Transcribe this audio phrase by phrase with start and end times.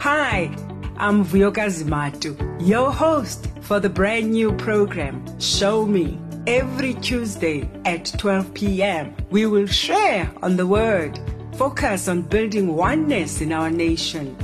[0.00, 0.50] Hi,
[0.96, 2.36] I'm Vuyokazi Matu,
[2.66, 6.18] your host for the brand new program, Show Me.
[6.48, 11.20] Every Tuesday at 12 p.m., we will share on the Word,
[11.60, 14.34] focus on building oneness in our nation.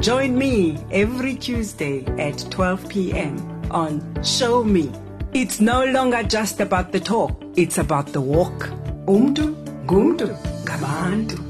[0.00, 3.38] Join me every Tuesday at 12 p.m.
[3.70, 4.90] on Show Me.
[5.32, 8.68] It's no longer just about the talk, it's about the walk.
[9.06, 9.54] Umdu,
[9.86, 11.45] gumdu, gabandu.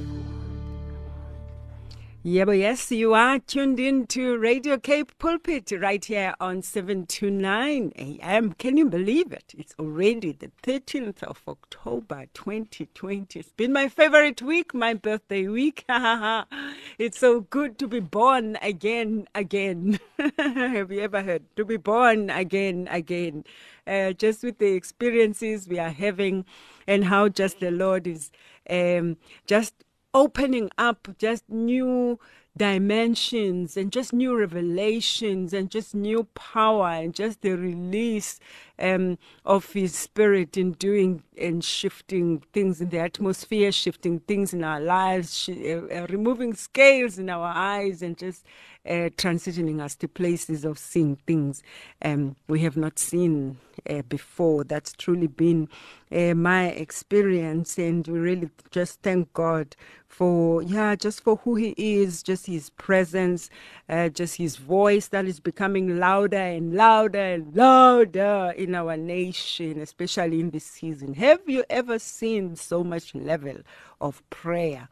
[2.29, 7.07] Yeah, but yes, you are tuned in to Radio Cape Pulpit right here on 7
[7.07, 8.53] to 9 a.m.
[8.55, 9.55] Can you believe it?
[9.57, 13.39] It's already the 13th of October 2020.
[13.39, 15.85] It's been my favorite week, my birthday week.
[16.99, 20.01] it's so good to be born again, again.
[20.37, 21.45] Have you ever heard?
[21.55, 23.45] To be born again, again.
[23.87, 26.45] Uh, just with the experiences we are having
[26.89, 28.33] and how just the Lord is
[28.69, 29.75] um, just
[30.17, 32.19] opening up just new
[32.57, 38.41] dimensions and just new revelations and just new power and just the release
[38.79, 44.65] um, of his spirit in doing and shifting things in the atmosphere, shifting things in
[44.65, 48.45] our lives, sh- uh, uh, removing scales in our eyes and just
[48.87, 51.63] uh, transitioning us to places of seeing things
[52.03, 54.65] um, we have not seen uh, before.
[54.65, 55.69] That's truly been
[56.13, 59.77] uh, my experience, and we really just thank God
[60.09, 63.51] for yeah, just for who He is, just His presence,
[63.89, 69.81] uh, just His voice that is becoming louder and louder and louder in our nation,
[69.81, 71.15] especially in this season.
[71.15, 73.59] Have you ever seen so much level
[74.01, 74.89] of prayer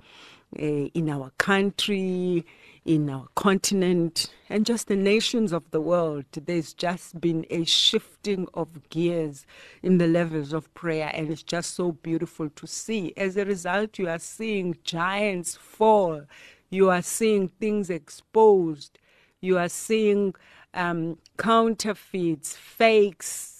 [0.58, 2.44] uh, in our country?
[2.86, 8.46] in our continent and just the nations of the world, there's just been a shifting
[8.52, 9.46] of gears
[9.82, 13.14] in the levels of prayer, and it's just so beautiful to see.
[13.16, 16.24] As a result, you are seeing giants fall,
[16.68, 18.98] you are seeing things exposed,
[19.40, 20.34] you are seeing
[20.74, 23.53] um, counterfeits, fakes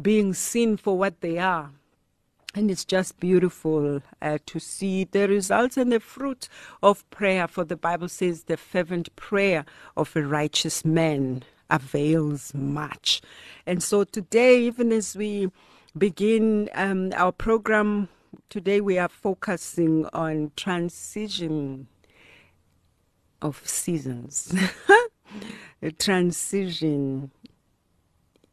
[0.00, 1.70] being seen for what they are.
[2.54, 6.48] And it's just beautiful uh, to see the results and the fruit
[6.82, 7.46] of prayer.
[7.46, 13.20] For the Bible says the fervent prayer of a righteous man avails much.
[13.66, 15.50] And so today, even as we
[15.98, 18.08] begin um, our program,
[18.48, 21.88] today we are focusing on transition
[23.42, 24.54] of seasons.
[25.98, 27.30] transition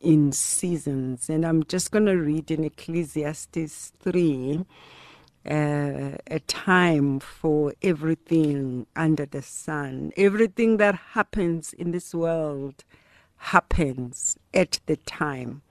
[0.03, 1.29] in seasons.
[1.29, 4.65] And I'm just going to read in Ecclesiastes 3
[5.45, 10.11] uh, a time for everything under the sun.
[10.15, 12.83] Everything that happens in this world
[13.37, 15.61] happens at the time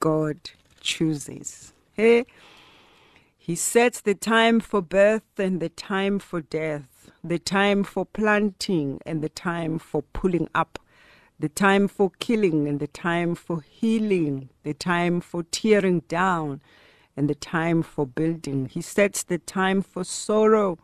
[0.00, 1.72] God chooses.
[1.92, 2.24] Hey?
[3.38, 9.00] He sets the time for birth and the time for death, the time for planting
[9.06, 10.78] and the time for pulling up
[11.40, 16.60] the time for killing and the time for healing, the time for tearing down
[17.16, 18.66] and the time for building.
[18.66, 20.78] He sets the time for sorrow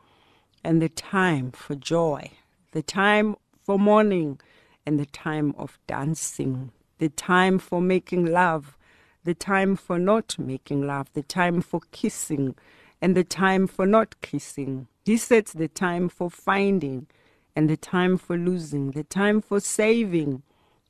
[0.65, 2.31] and the time for joy,
[2.73, 4.41] the time for mourning
[4.87, 8.79] and the time of dancing, the time for making love,
[9.25, 12.55] the time for not making love, the time for kissing
[13.03, 14.89] and the time for not kissing.
[15.05, 17.09] He sets the time for finding
[17.57, 20.43] and the time for losing, the time for saving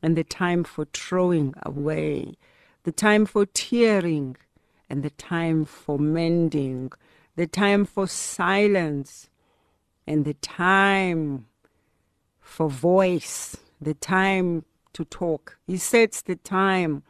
[0.03, 2.35] and the time for throwing away,
[2.83, 4.37] the time for tearing
[4.91, 6.91] and the time for mending,
[7.37, 9.31] the time for silence
[10.09, 11.47] and the time
[12.41, 15.59] for voice, the time to talk.
[15.67, 17.05] He sets the time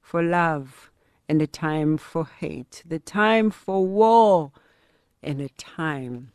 [0.00, 0.90] for love
[1.28, 4.52] and the time for hate, the time for war
[5.20, 6.30] and a time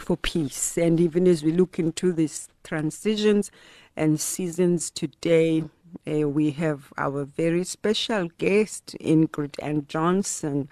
[0.00, 0.76] for peace.
[0.76, 3.50] And even as we look into these transitions
[3.96, 5.64] and seasons today,
[6.10, 10.68] uh, we have our very special guest, Ingrid-Ann Johnson,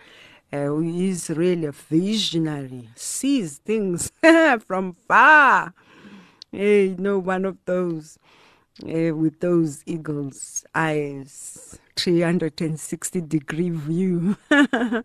[0.52, 4.10] uh, who is really a visionary, sees things
[4.66, 5.74] from far.
[6.50, 8.18] Hey, you know, one of those
[8.84, 14.36] uh, with those eagle's eyes, 360 degree view.
[14.50, 15.02] Uh,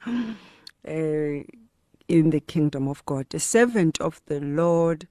[2.07, 5.07] in the kingdom of God, a servant of the Lord,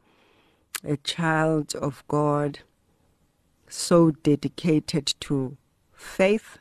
[0.84, 2.60] a child of God,
[3.68, 5.56] so dedicated to
[5.94, 6.58] faith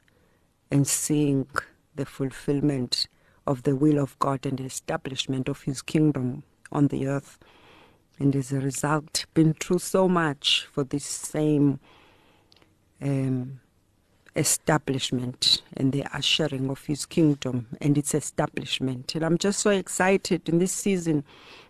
[0.72, 1.48] and seeing
[1.96, 3.08] the fulfillment
[3.48, 7.38] of the will of God and the establishment of his kingdom on the earth.
[8.20, 11.80] and as a result, been through so much for this same
[13.02, 13.60] um,
[14.36, 19.14] establishment and the ushering of his kingdom and its establishment.
[19.16, 21.24] And I'm just so excited in this season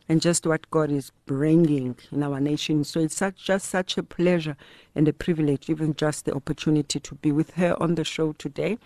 [0.07, 2.83] and just what God is bringing in our nation.
[2.83, 4.57] So it's such, just such a pleasure
[4.93, 8.77] and a privilege, even just the opportunity to be with her on the show today.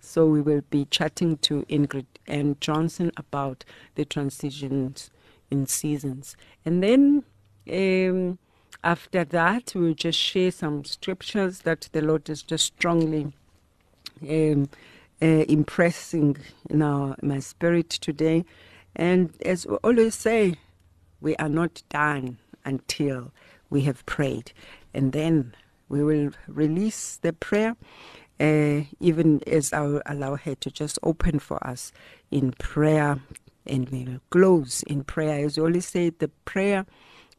[0.00, 3.64] So we will be chatting to Ingrid and Johnson about
[3.94, 5.10] the transitions
[5.50, 6.36] in seasons.
[6.64, 7.24] And then
[7.72, 8.38] um,
[8.84, 13.32] after that, we'll just share some scriptures that the Lord is just strongly
[14.28, 14.68] um,
[15.22, 16.36] uh, impressing
[16.68, 18.44] in our my spirit today.
[18.94, 20.56] And as we always say,
[21.20, 23.32] we are not done until
[23.70, 24.52] we have prayed.
[24.92, 25.54] And then
[25.88, 27.76] we will release the prayer,
[28.38, 31.90] uh, even as I will allow her to just open for us
[32.30, 33.20] in prayer.
[33.66, 35.46] And we will close in prayer.
[35.46, 36.84] As we always say, the prayer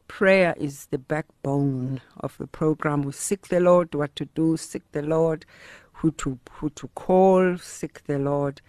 [0.08, 3.02] prayer is the backbone of the program.
[3.02, 5.44] We seek the Lord what to do, seek the Lord
[5.92, 8.60] who to who to call, seek the Lord.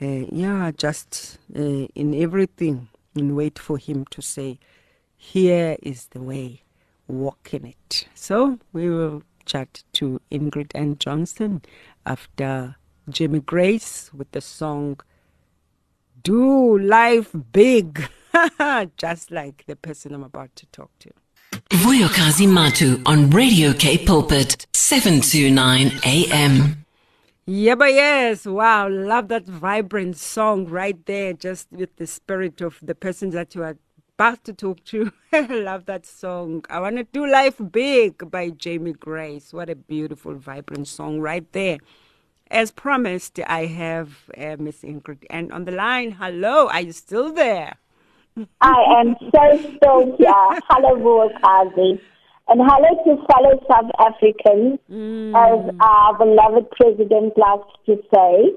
[0.00, 4.58] Uh, yeah, just uh, in everything, and wait for Him to say,
[5.16, 6.62] "Here is the way,
[7.06, 11.62] walk in it." So we will chat to Ingrid-Ann Johnson
[12.06, 12.76] after
[13.08, 15.00] Jamie Grace with the song
[16.22, 18.08] "Do Life Big."
[18.96, 21.10] just like the person I'm about to talk to.
[21.70, 26.84] Vuyokazi Matu on Radio K Pulpit, 729 AM.
[27.44, 32.78] Yeah, but yes, wow, love that vibrant song right there, just with the spirit of
[32.80, 33.76] the person that you are
[34.16, 35.12] about to talk to.
[35.32, 36.64] love that song.
[36.70, 39.52] I want to do life big by Jamie Grace.
[39.52, 41.78] What a beautiful, vibrant song right there.
[42.50, 46.12] As promised, I have uh, Miss Ingrid-Ann on the line.
[46.12, 47.76] Hello, are you still there?
[48.60, 50.60] I am so stoked here.
[50.70, 52.00] Hello, Vuyokazi.
[52.48, 55.34] And hello to fellow South Africans, Mm.
[55.36, 58.52] as our beloved president likes to say.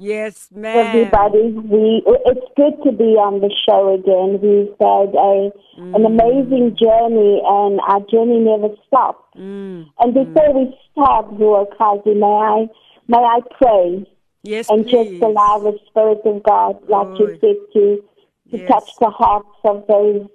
[0.00, 0.86] Yes, ma'am.
[0.86, 4.38] Everybody, we it's good to be on the show again.
[4.40, 5.50] We've had a
[5.96, 9.24] an amazing journey, and our journey never stops.
[9.36, 9.86] Mm.
[9.98, 12.68] And before we start, Vuyokazi, may I
[13.08, 14.06] may I pray
[14.44, 14.92] Yes, and please.
[15.18, 18.02] just allow the Spirit of God, like you said, to
[18.50, 18.68] to Yes.
[18.68, 20.26] touch the hearts of those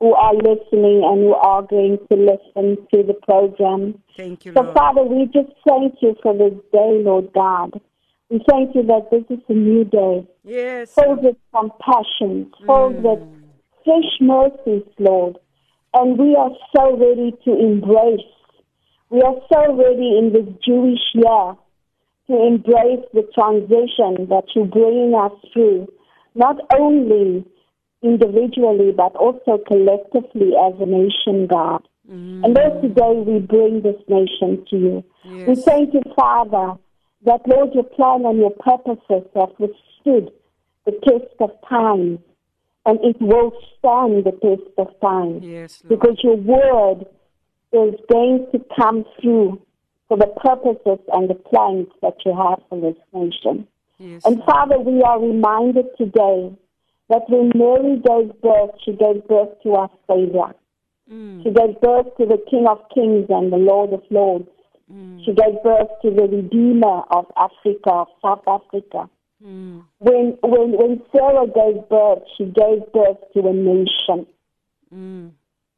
[0.00, 4.00] who are listening and who are going to listen to the program.
[4.16, 4.74] Thank you, So, Lord.
[4.74, 7.80] Father, we just thank you for this day, Lord God.
[8.28, 10.94] We thank you that this is a new day, Yes.
[10.94, 13.02] filled with compassion, filled mm.
[13.02, 13.22] with
[13.84, 15.38] fresh mercies, Lord.
[15.94, 18.20] And we are so ready to embrace.
[19.08, 21.56] We are so ready in this Jewish year
[22.28, 25.86] to embrace the transition that you're bringing us through,
[26.34, 27.44] not only
[28.02, 31.86] individually, but also collectively as a nation, God.
[32.10, 32.44] Mm.
[32.44, 35.04] And Lord, today we bring this nation to you.
[35.24, 36.78] We thank you, Father,
[37.24, 40.30] that, Lord, your plan and your purposes have withstood
[40.84, 42.20] the test of time,
[42.84, 46.00] and it will stand the test of time Yes, Lord.
[46.00, 47.06] because your word
[47.72, 49.60] is going to come through
[50.08, 53.66] for the purposes and the plans that you have for this nation.
[53.98, 54.24] Yes.
[54.24, 56.52] And Father, we are reminded today
[57.08, 60.54] that when Mary gave birth, she gave birth to our Savior.
[61.10, 64.48] Mm, She gave birth to the King of Kings and the Lord of Lords.
[64.92, 69.08] mm, She gave birth to the Redeemer of Africa, of South Africa.
[69.44, 74.26] mm, When, when, when Sarah gave birth, she gave birth to a nation.
[74.92, 75.30] mm.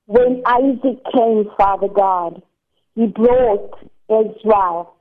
[0.06, 2.42] When Isaac came, Father God,
[2.94, 4.94] he brought Israel.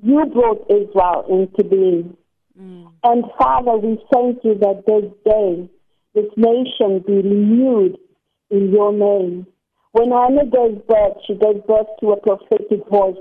[0.00, 2.16] You brought Israel into being.
[2.58, 2.92] Mm.
[3.04, 5.68] And Father, we thank you that this day,
[6.14, 7.98] this nation be renewed
[8.50, 9.46] in your name.
[9.92, 13.16] When Hannah gave birth, she gave birth to a prophetic voice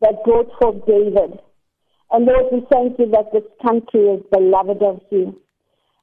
[0.00, 1.38] that brought forth David.
[2.10, 5.40] And Lord, we thank you that this country is beloved of you.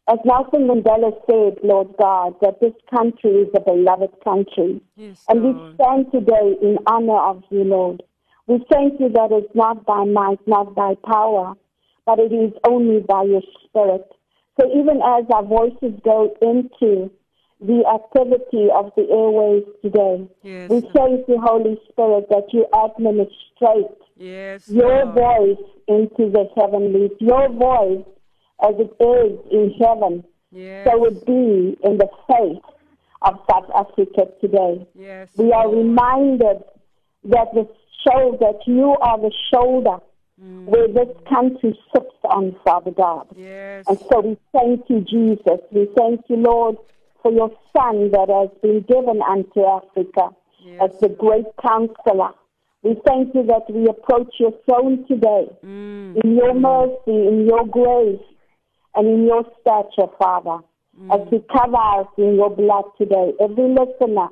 [0.09, 4.81] As Nelson Mandela said, Lord God, that this country is a beloved country.
[4.95, 8.01] Yes, And we stand today in honor of you, Lord.
[8.47, 11.53] We thank you that it's not by might, not by power,
[12.09, 14.03] but it is only by your spirit.
[14.59, 17.11] So even as our voices go into
[17.61, 20.69] the activity of the airways today, Yes.
[20.71, 24.67] we thank you, Holy Spirit, that you administrate Yes.
[24.69, 25.13] your Lord.
[25.23, 28.05] voice into the heavenlies, your voice
[28.67, 30.87] as it is in heaven, Yes.
[30.89, 32.63] so it be in the face
[33.21, 34.87] of South Africa today.
[34.95, 35.29] Yes.
[35.37, 36.63] We are reminded
[37.25, 37.67] that the
[38.03, 39.97] show that you are the shoulder
[40.41, 40.65] Mm.
[40.67, 43.27] where this country sits on, Father God.
[43.35, 43.85] Yes.
[43.89, 45.59] And so we thank you, Jesus.
[45.71, 46.77] We thank you, Lord,
[47.21, 50.29] for your Son that has been given unto Africa
[50.63, 50.81] Yes.
[50.93, 52.31] as the great counselor.
[52.83, 56.23] We thank you that we approach your throne today Mm.
[56.23, 58.23] in your mercy, in your grace,
[58.95, 60.59] and in your stature, Father.
[61.11, 64.29] As we cover us in your blood today, every listener,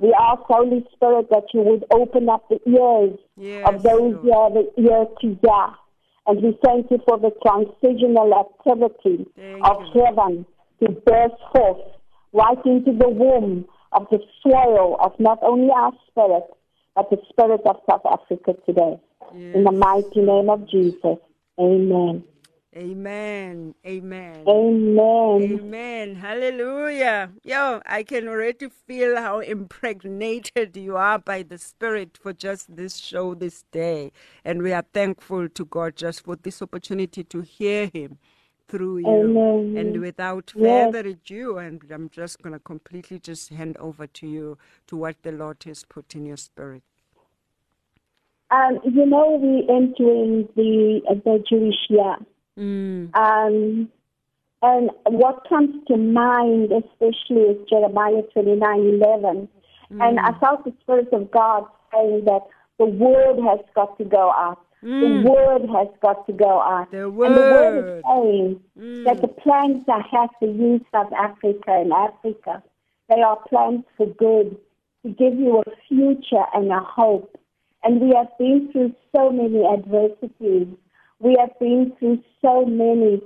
[0.00, 4.32] we ask, Holy Spirit, that you would open up the ears Yes, of those who
[4.32, 5.66] have the ear to hear.
[6.26, 10.04] And we thank you for the transitional activity Thank of you.
[10.04, 10.46] heaven
[10.80, 11.80] to burst forth
[12.32, 16.44] right into the womb of the soil of not only our spirit,
[16.94, 19.00] but the spirit of South Africa today.
[19.34, 21.18] In the mighty name of Jesus.
[21.58, 22.22] Amen.
[22.76, 23.74] Amen.
[23.86, 24.48] Amen.
[24.48, 25.42] Amen.
[25.42, 26.16] Amen.
[26.16, 27.32] Hallelujah.
[27.44, 32.96] Yo, I can already feel how impregnated you are by the Spirit for just this
[32.98, 34.12] show this day.
[34.44, 38.18] And we are thankful to God just for this opportunity to hear Him
[38.68, 39.36] through you.
[39.36, 39.74] Amen.
[39.74, 40.94] And without Yes.
[40.94, 44.58] further ado, and I'm just going to completely just hand over to you
[44.88, 46.82] to what the Lord has put in your spirit.
[48.50, 52.16] Um, you know, we entering the the Jewish year.
[52.58, 53.16] Mm.
[53.16, 53.88] Um,
[54.60, 59.48] and what comes to mind, especially, is Jeremiah twenty nine eleven.
[60.00, 62.42] And I felt the Spirit of God saying that
[62.78, 64.60] the word has got to go out.
[64.82, 66.90] The word has got to go out.
[66.90, 67.98] The And the word word.
[67.98, 68.60] is saying
[69.04, 72.62] that the plans I have for you, South Africa and Africa,
[73.08, 74.56] they are plans for good,
[75.04, 77.38] to give you a future and a hope.
[77.82, 80.68] And we have been through so many adversities.
[81.20, 83.20] We have been through so many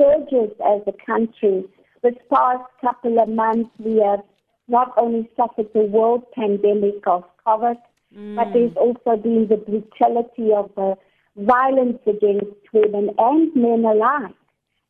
[0.00, 1.64] surges as a country.
[2.02, 4.22] This past couple of months, we have
[4.68, 7.76] not only suffered the world pandemic of COVID,
[8.14, 8.52] but mm.
[8.52, 10.96] there's also been the brutality of the
[11.36, 14.34] violence against women and men alike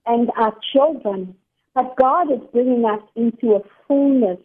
[0.07, 1.35] and our children.
[1.75, 4.39] But God is bringing us into a fullness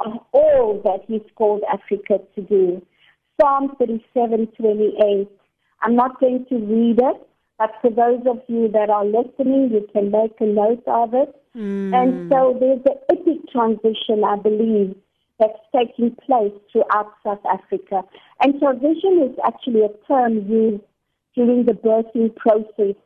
[0.00, 2.82] of all that He's called Africa to do.
[3.40, 5.28] Psalm 37:28.
[5.82, 7.28] I'm not going to read it,
[7.62, 11.32] but for those of you that are listening, you can make a note of it.
[11.52, 11.94] Hmm.
[11.94, 14.96] And so there's an epic transition, I believe,
[15.38, 18.02] that's taking place throughout South Africa.
[18.42, 20.82] And transition is actually a term used
[21.36, 22.96] during the birthing process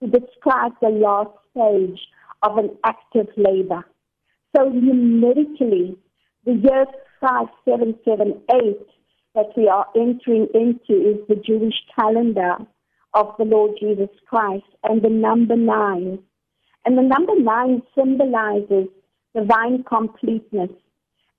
[0.00, 2.00] to describe the last stage
[2.42, 3.84] of an active labor.
[4.56, 5.98] So numerically,
[6.46, 6.86] the year
[7.20, 8.86] 5778
[9.34, 12.56] that we are entering into is the Jewish calendar
[13.14, 16.18] of the Lord Jesus Christ and the number nine.
[16.84, 18.88] And the number nine symbolizes
[19.34, 20.70] divine completeness.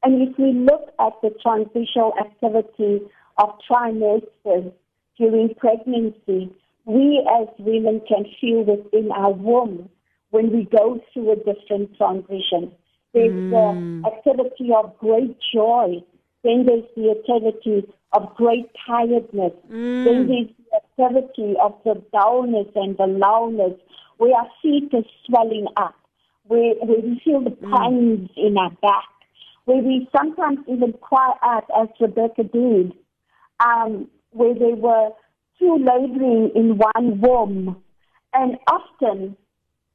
[0.03, 3.01] And if we look at the transitional activity
[3.37, 4.71] of trimesters
[5.17, 6.53] during pregnancy,
[6.85, 9.89] we as women can feel within our womb
[10.31, 12.71] when we go through a different transition.
[13.13, 14.05] There's the mm.
[14.05, 16.03] activity of great joy.
[16.43, 19.53] Then there's the activity of great tiredness.
[20.05, 23.73] Then there's the activity of the dullness and the lowness,
[24.17, 25.95] where our feet are swelling up,
[26.47, 29.09] where, where we feel the pains in our back,
[29.65, 32.93] where we sometimes even cry out as Rebecca did,
[33.59, 35.09] um, where they were
[35.59, 37.81] two laboring in one womb.
[38.33, 39.35] And often,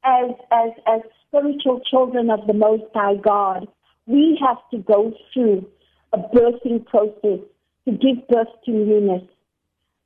[0.03, 3.67] as, as, as spiritual children of the Most High God,
[4.05, 5.65] we have to go through
[6.13, 7.39] a birthing process
[7.85, 9.23] to give birth to newness.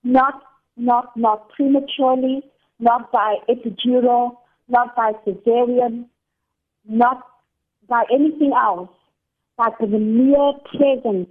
[0.03, 0.41] Not,
[0.77, 2.41] not, not prematurely,
[2.79, 4.37] not by epidural,
[4.67, 6.05] not by cesarean,
[6.87, 7.21] not
[7.87, 8.89] by anything else,
[9.57, 11.29] but by the mere presence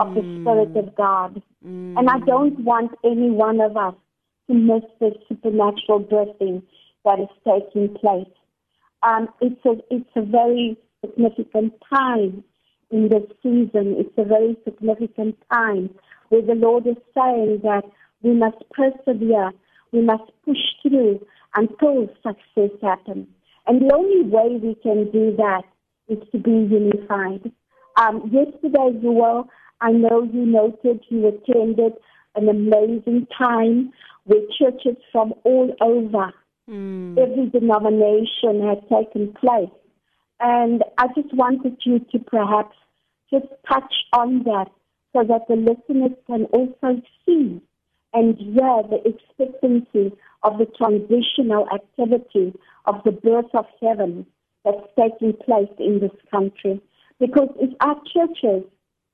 [0.00, 1.40] of the Spirit of God.
[1.62, 3.94] And I don't want any one of us
[4.48, 6.62] to miss the supernatural birthing
[7.04, 8.32] that is taking place.
[9.02, 12.42] Um, it's a it's a very significant time
[12.90, 13.96] in this season.
[13.98, 15.90] It's a very significant time
[16.28, 17.84] where the Lord is saying that
[18.22, 19.52] we must persevere,
[19.92, 23.26] we must push through until success happens.
[23.66, 25.62] And the only way we can do that
[26.08, 27.52] is to be unified.
[27.96, 29.48] Um, yesterday, Joel,
[29.80, 31.92] I know you noted you attended
[32.34, 33.92] an amazing time
[34.24, 36.32] where churches from all over
[36.68, 39.70] every denomination had taken place.
[40.40, 42.76] And I just wanted you to perhaps
[43.30, 44.70] just touch on that
[45.12, 47.60] so that the listeners can also see
[48.14, 52.54] and hear the expectancy of the transitional activity
[52.86, 54.26] of the birth of heaven
[54.64, 56.80] that's taking place in this country.
[57.18, 58.64] Because if our churches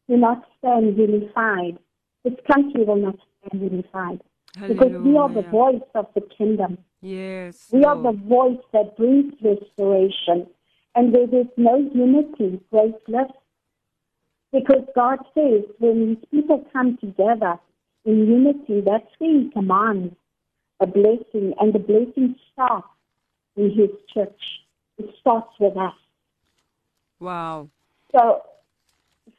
[0.09, 1.78] do not stand unified,
[2.25, 3.16] this country will not
[3.47, 4.21] stand unified.
[4.69, 6.78] Because we are the voice of the kingdom.
[7.00, 7.69] Yes.
[7.73, 10.47] We are the voice that brings restoration
[10.95, 13.31] And where there's no unity, less.
[14.53, 17.59] Because God says when people come together
[18.05, 20.15] in unity, that's where He commands
[20.81, 22.87] a blessing, and the blessing starts
[23.57, 24.41] in His church.
[24.99, 25.95] It starts with us.
[27.19, 27.69] Wow.
[28.13, 28.43] So,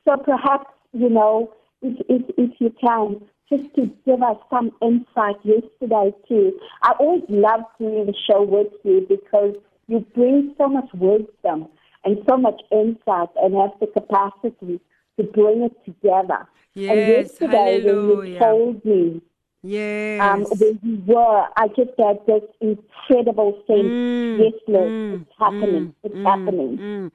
[0.03, 5.35] so perhaps you know, if if, if you can, just to give us some insight
[5.43, 6.57] yesterday too.
[6.81, 9.55] I always love doing the show with you because
[9.87, 11.67] you bring so much wisdom
[12.03, 14.79] and so much insight and have the capacity
[15.17, 16.47] to bring it together.
[16.73, 18.19] Yes, and yesterday hallelujah.
[18.19, 19.21] when you told me
[19.63, 20.21] Yes.
[20.21, 23.79] um, where you were, I just had this incredible sense.
[23.79, 25.85] Mm, yes, Lord, mm, it's happening.
[25.87, 26.77] mm, it's mm, happening.
[26.77, 27.11] mm.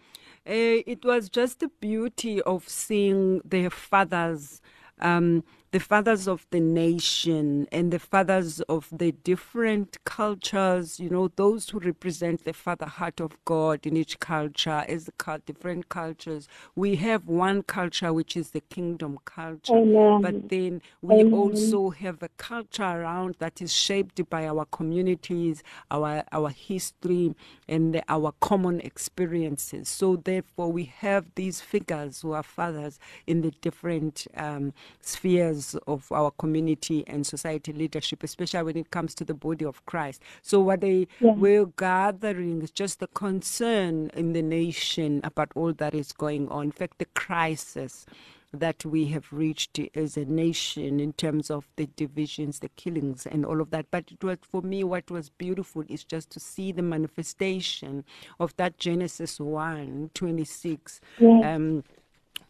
[0.47, 4.61] Eh, it was just the beauty of seeing their fathers,
[4.99, 11.29] um, the fathers of the nation and the fathers of the different cultures, you know,
[11.37, 16.49] those who represent the father heart of God in each culture as the different cultures.
[16.75, 20.23] We have one culture which is the kingdom culture, Amen.
[20.23, 21.33] but then we Amen.
[21.33, 27.37] also have a culture around that is shaped by our communities, our our history,
[27.69, 29.89] and our common experiences.
[29.89, 32.99] So therefore, we have these figures who are fathers
[33.29, 39.15] in the different um, spheres of our community and society leadership, especially when it comes
[39.17, 40.21] to the body of Christ.
[40.43, 41.35] So what they Yeah.
[41.35, 46.65] were gathering is just the concern in the nation about all that is going on.
[46.67, 48.07] In fact, the crisis
[48.53, 53.47] that we have reached as a nation in terms of the divisions, the killings, and
[53.47, 53.87] all of that.
[53.93, 58.05] But it was for me what was beautiful is just to see the manifestation
[58.41, 61.01] of that Genesis 1 26.
[61.21, 61.55] Yeah.
[61.55, 61.85] Um,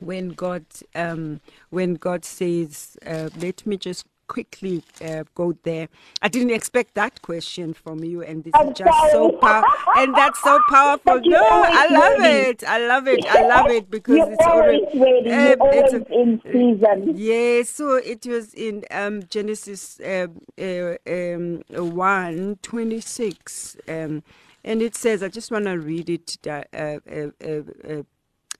[0.00, 0.64] when God
[0.94, 1.40] um,
[1.70, 5.88] when God says, uh, let me just quickly uh, go there.
[6.22, 10.14] I didn't expect that question from you, and this I'm is just so powerful, and
[10.14, 11.20] that's so powerful.
[11.24, 12.50] No, I love ready.
[12.50, 12.64] it.
[12.64, 13.26] I love it.
[13.28, 15.30] I love it because You're it's always already ready.
[15.30, 17.16] uh, You're it's always in season.
[17.18, 20.28] yeah, so it was in um, Genesis uh,
[20.60, 23.76] uh, um, 1 26.
[23.88, 24.22] Um,
[24.62, 26.66] and it says, I just want to read it di-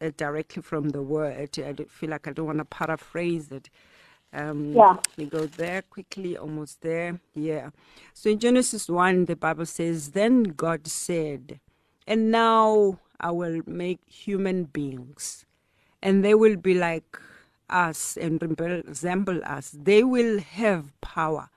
[0.01, 1.59] uh, directly from the word.
[1.59, 3.71] I don't feel like I don't want to paraphrase it.
[4.33, 4.97] Um, Yeah.
[5.19, 7.21] We go there quickly, almost there.
[7.35, 7.71] Yeah.
[8.15, 11.61] So in Genesis 1, the Bible says, Then God said,
[12.07, 15.47] And now I will make human beings,
[16.03, 17.19] and they will be like
[17.71, 19.77] us and resemble us.
[19.79, 21.51] They will have power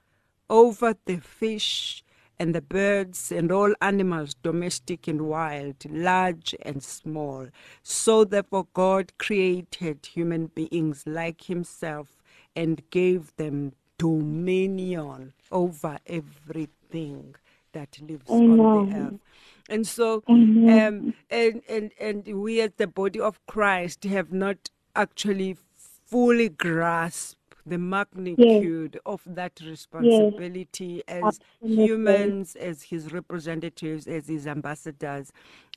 [0.50, 2.03] over the fish
[2.39, 7.48] and the birds and all animals, domestic and wild, large and small.
[7.84, 12.08] So therefore God created human beings like himself
[12.56, 17.36] and gave them dominion over everything
[17.74, 19.19] that lives on the earth.
[19.69, 25.58] And so um and, and and we as the body of Christ have not actually
[26.06, 31.23] fully grasped the magnitude of that responsibility as
[31.62, 31.86] Absolutely.
[31.86, 35.32] humans, as his representatives, as his ambassadors,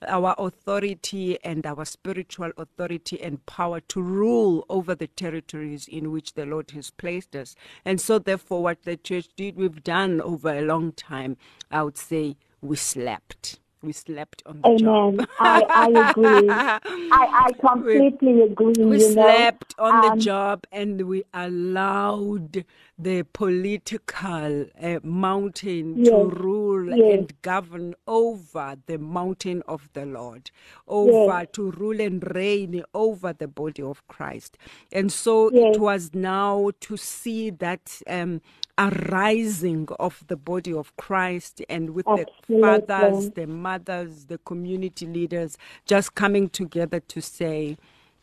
[0.07, 6.35] our authority and our spiritual authority and power to rule over the territories in which
[6.35, 7.55] the Lord has placed us.
[7.85, 11.37] And so, therefore, what the church did, we've done over a long time,
[11.70, 13.59] I would say we slept.
[13.83, 15.27] We slept on the job.
[15.39, 16.49] I, I agree.
[16.51, 16.79] I,
[17.11, 18.75] I completely agree.
[18.75, 19.23] we you know.
[19.23, 22.65] slept on Um, the job and we allowed
[22.99, 27.19] the political uh, mountain to rule yes.
[27.19, 30.51] and govern over the mountain of the Lord,
[30.89, 31.49] over Yes.
[31.53, 34.57] to rule and reign over the body of Christ.
[34.91, 35.77] And so Yes.
[35.77, 38.41] it was now to see that um,
[38.79, 42.27] arising of the body of Christ and with the
[42.61, 47.77] fathers, the mothers, the community leaders just coming together to say,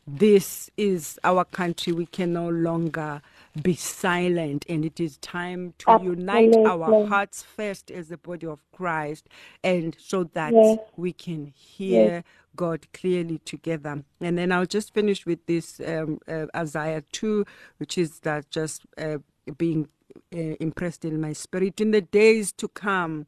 [0.06, 1.94] this is our country.
[1.94, 3.22] We can no longer
[3.62, 8.60] be silent, and it is time to unite our hearts first as the body of
[8.74, 9.30] Christ,
[9.64, 10.80] and so that Yes.
[10.98, 12.24] we can hear
[12.56, 14.04] God clearly together.
[14.20, 17.46] And then I'll just finish with this um, uh, Isaiah 2,
[17.78, 19.20] which is that just uh,
[19.58, 19.88] being
[20.34, 21.82] uh, impressed in my spirit.
[21.82, 23.28] In the days to come,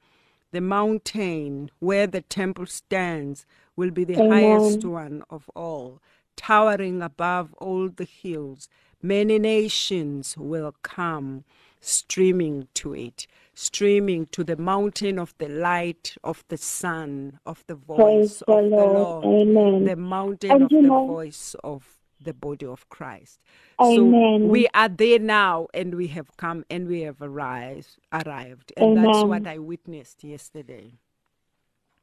[0.51, 3.45] the mountain where the temple stands
[3.75, 4.31] will be the Amen.
[4.31, 6.01] highest one of all,
[6.35, 8.69] towering above all the hills.
[9.01, 11.43] Many nations will come
[11.81, 17.75] streaming to it, streaming to the mountain of the light of the sun, of the
[17.75, 19.25] voice Praise of the Lord.
[19.25, 19.83] Lord, Amen.
[19.83, 23.39] the mountain And of the know- voice of the body of Christ.
[23.81, 24.41] Amen.
[24.41, 28.73] So we are there now and we have come and we have arrived arrived.
[28.77, 30.93] And that's what I witnessed yesterday.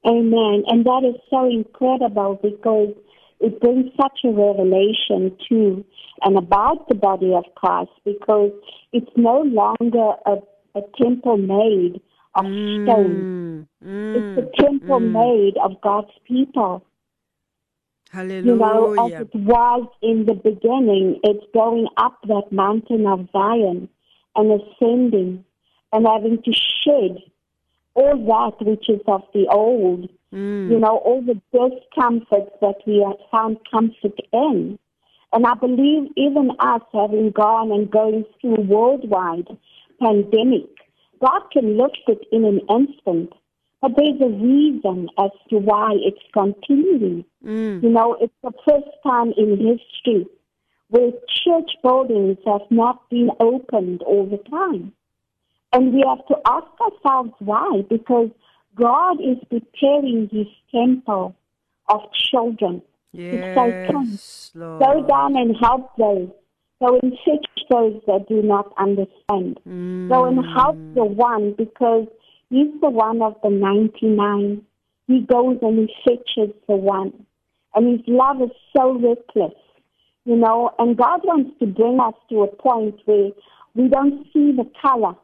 [0.07, 0.64] Amen.
[0.66, 2.94] And that is so incredible because
[3.40, 5.85] it brings such a revelation to
[6.22, 8.53] and about the body of Christ because
[8.92, 10.37] it's no longer a,
[10.75, 12.01] a temple made
[12.35, 13.66] of Mm, stone.
[13.83, 15.12] mm, It's a temple mm.
[15.12, 16.85] made of God's people.
[18.12, 18.44] Hallelujah.
[18.44, 23.88] You know, as it was in the beginning, it's going up that mountain of Zion
[24.37, 25.44] and ascending
[25.94, 27.16] and having to shed
[27.94, 30.11] all that which is of the old.
[30.31, 30.70] Mm.
[30.70, 34.79] You know, all the discomforts that we have found comfort in.
[35.33, 39.48] And I believe even us having gone and going through a worldwide
[39.98, 40.68] pandemic,
[41.18, 43.33] God can lift it in an instant.
[43.82, 47.24] But there's a reason as to why it's continuing.
[47.44, 47.82] Mm.
[47.82, 50.26] You know, it's the first time in history
[50.88, 51.10] where
[51.44, 54.92] church buildings have not been opened all the time.
[55.72, 58.30] And we have to ask ourselves why, because
[58.76, 61.34] God is preparing his temple
[61.88, 62.82] of children.
[63.14, 64.10] It's so come.
[64.10, 64.50] Yes.
[64.54, 66.28] Go down and help those.
[66.80, 69.58] Go and fetch those that do not understand.
[69.68, 70.08] Mm.
[70.08, 72.06] Go and help the one because
[72.52, 74.62] he's the one of the 99.
[75.08, 77.24] He goes and he fetches the one.
[77.74, 79.58] And his love is so reckless,
[80.26, 83.30] you know, and God wants to bring us to a point where
[83.74, 85.14] we don't see the color.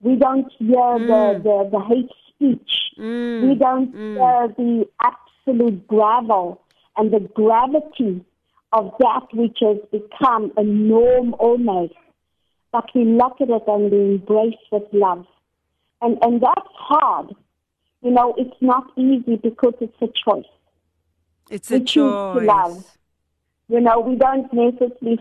[0.00, 2.70] We don't hear the, the, the hate speech.
[2.98, 3.48] Mm.
[3.48, 6.60] We don't hear the absolute gravel
[6.96, 8.24] and the gravity
[8.72, 11.94] of that which has become a norm almost.
[12.72, 15.24] But we look at it and we embrace with love.
[16.00, 17.34] And, and that's hard.
[18.02, 20.44] You know, it's not easy because it's a choice.
[21.50, 22.84] It's a we a choose to love.
[23.68, 25.18] You know, we don't necessarily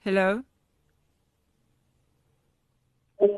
[0.00, 0.42] Hello?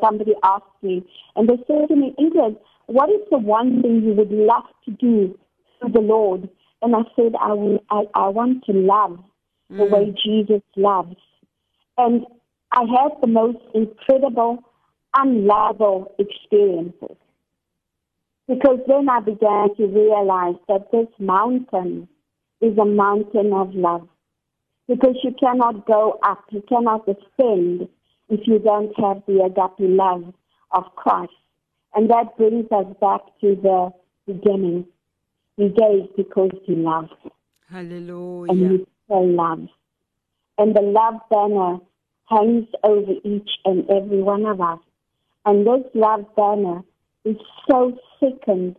[0.01, 4.13] somebody asked me, and they said to me, Ingrid, what is the one thing you
[4.13, 5.39] would love to do
[5.81, 6.49] for the Lord?
[6.83, 9.19] And I said, I, will, I, I want to love
[9.69, 9.91] the mm.
[9.91, 11.17] way Jesus loves.
[11.99, 12.25] And
[12.73, 14.63] I had the most incredible,
[15.17, 17.17] unlovable experiences.
[18.47, 22.09] Because then I began to realize that this mountain
[22.61, 24.09] is a mountain of love.
[24.89, 27.89] Because you cannot go up, you cannot ascend
[28.29, 30.33] if you don't have the agape love
[30.73, 31.33] of Christ.
[31.95, 33.91] And that brings us back to the
[34.27, 34.87] beginning.
[35.57, 37.33] He gave because he loved, and
[37.69, 38.69] Hallelujah.
[38.69, 39.69] he still loves.
[40.57, 41.79] And the love banner
[42.31, 44.79] hangs over each and every one of us.
[45.45, 46.83] And this love banner
[47.25, 47.37] is
[47.69, 48.77] so thickened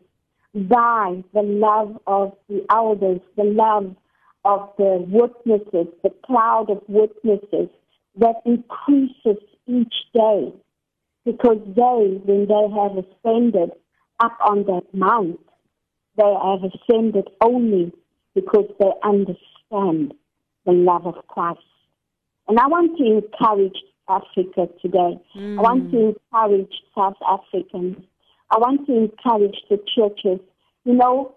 [0.53, 3.95] by the love of the elders, the love
[4.43, 7.69] of the witnesses, the cloud of witnesses
[8.17, 10.53] that increases each day.
[11.23, 13.71] Because they, when they have ascended
[14.19, 15.39] up on that mount,
[16.17, 17.93] they have ascended only
[18.33, 20.13] because they understand
[20.65, 21.59] the love of Christ.
[22.51, 23.77] And I want to encourage
[24.09, 25.17] Africa today.
[25.57, 27.95] I want to encourage South Africans.
[28.53, 30.45] I want to encourage the churches.
[30.83, 31.33] You know,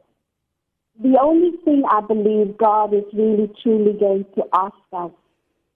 [1.00, 5.12] the only thing I believe God is really truly going to ask us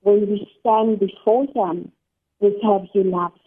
[0.00, 1.92] when we stand before Him
[2.40, 3.38] is have you loved?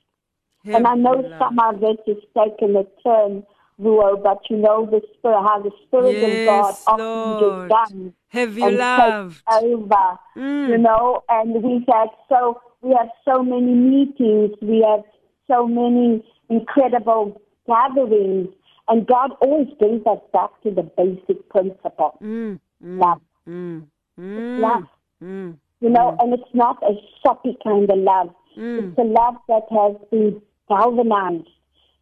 [0.63, 3.43] And I know some of it is taken a turn,
[3.79, 8.57] Ruo, but you know the spirit, how the Spirit of God often just done Have
[8.57, 9.35] you and loved?
[9.35, 10.69] takes over, Mm.
[10.69, 15.03] you know, and we've had so, we have so many meetings, we have
[15.47, 18.49] so many incredible gatherings,
[18.87, 23.83] and God always brings us back to the basic principle, Mm, mm, love, mm,
[24.19, 24.83] mm, love,
[25.23, 26.93] mm, you know, and it's not a
[27.25, 28.29] soppy kind of love.
[28.57, 28.79] mm.
[28.89, 31.47] It's a love that has been galvanized.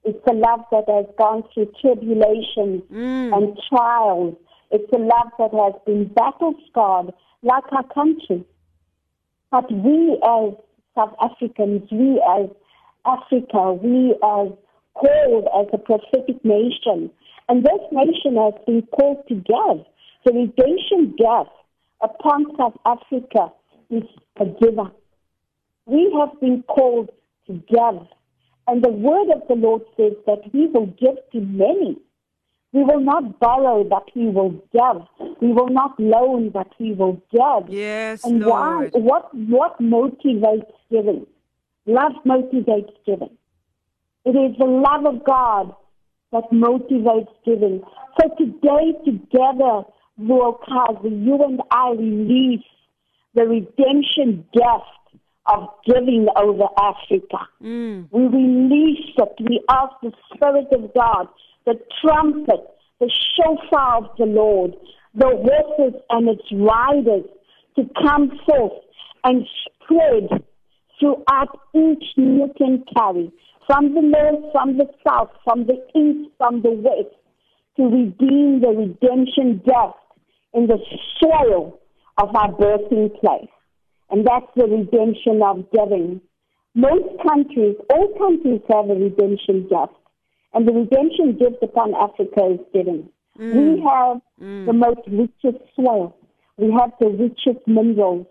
[0.04, 3.36] It's a love that has gone through tribulations Mm.
[3.36, 4.36] and trials.
[4.72, 8.44] It's a love that has been battle scarred, like our country.
[9.52, 10.54] But we as
[10.96, 12.50] South Africans, we as
[13.06, 14.52] Africa, we as
[14.94, 17.10] called as a prophetic nation,
[17.48, 19.86] and this nation has been called to give.
[20.26, 21.52] The redemption gift
[22.02, 23.52] upon South Africa
[23.90, 24.04] is
[24.40, 24.92] a giver.
[25.86, 27.10] We have been called
[27.48, 28.08] to give.
[28.70, 31.98] And the word of the Lord says that we will give to many.
[32.72, 35.02] We will not borrow, but we will give.
[35.42, 37.74] We will not loan, but we will give.
[37.74, 38.90] Yes, and why?
[38.94, 41.26] What, what motivates giving?
[41.88, 43.36] Love motivates giving.
[44.26, 45.74] It is the love of God
[46.32, 47.82] that motivates giving.
[48.22, 49.82] So today, together,
[50.20, 52.66] Lord Kazi, you and I release
[53.34, 54.99] the redemption gift
[55.54, 57.48] of giving over Africa.
[57.62, 58.08] Mm.
[58.12, 59.36] We release it.
[59.40, 61.28] We ask the Spirit of God,
[61.66, 62.62] the trumpet,
[63.00, 64.74] the shofar of the Lord,
[65.16, 67.26] the horses and its riders
[67.76, 68.84] to come forth
[69.24, 70.44] and spread
[71.00, 73.32] throughout each nook and carry,
[73.66, 77.16] from the north, from the south, from the east, from the west,
[77.78, 79.98] to redeem the redemption dust
[80.54, 80.78] in the
[81.20, 81.80] soil
[82.18, 83.50] of our birthing place.
[84.12, 86.22] And that's the redemption of giving.
[86.76, 89.94] Most countries, all countries have a redemption gift.
[90.54, 93.10] And the redemption gift upon Africa is giving.
[93.40, 93.54] Mm.
[93.54, 94.66] We have mm.
[94.66, 96.16] the most richest soil.
[96.58, 98.26] We have the richest minerals.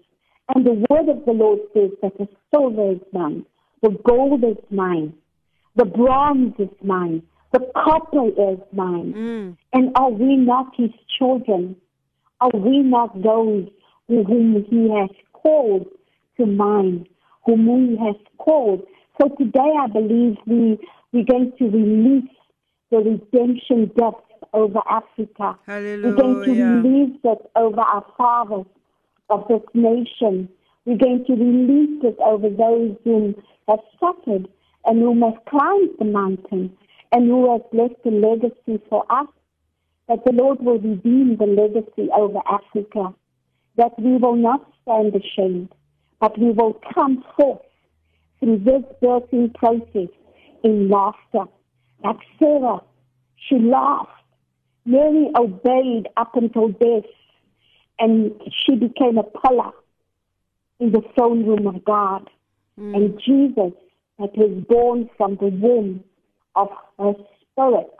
[0.54, 3.44] And the word of the Lord says that the silver is mine,
[3.82, 5.12] the gold is mine,
[5.76, 9.12] the bronze is mine, the copper is mine.
[9.14, 9.56] Mm.
[9.72, 11.76] And are we not his children?
[12.40, 13.68] Are we not those
[14.08, 15.10] whom he has
[15.42, 15.86] called
[16.38, 17.08] to mind,
[17.44, 18.86] whom he has called?
[19.20, 20.78] So today I believe we,
[21.12, 22.30] we're going to release
[22.90, 25.58] the redemption depth over Africa.
[25.66, 28.66] We're going to release it over our fathers
[29.30, 30.48] of this nation.
[30.84, 33.34] We're going to release it over those who
[33.68, 34.48] have suffered
[34.84, 36.72] and who have climbed the mountain
[37.12, 39.28] and who have left a legacy for us.
[40.08, 43.14] That the Lord will redeem the legacy over Africa.
[43.76, 45.68] That we will not stand ashamed,
[46.20, 47.60] but we will come forth
[48.40, 50.08] through this birthing process
[50.64, 51.50] in laughter.
[52.02, 52.80] Like Sarah,
[53.36, 54.10] she laughed.
[54.86, 57.10] Mary obeyed up until death,
[57.98, 58.32] and
[58.64, 59.72] she became a pillar
[60.80, 62.30] in the throne room of God.
[62.78, 62.94] Hmm.
[62.94, 63.72] And Jesus,
[64.18, 66.02] that was born from the womb
[66.54, 67.12] of her
[67.52, 67.90] spirit,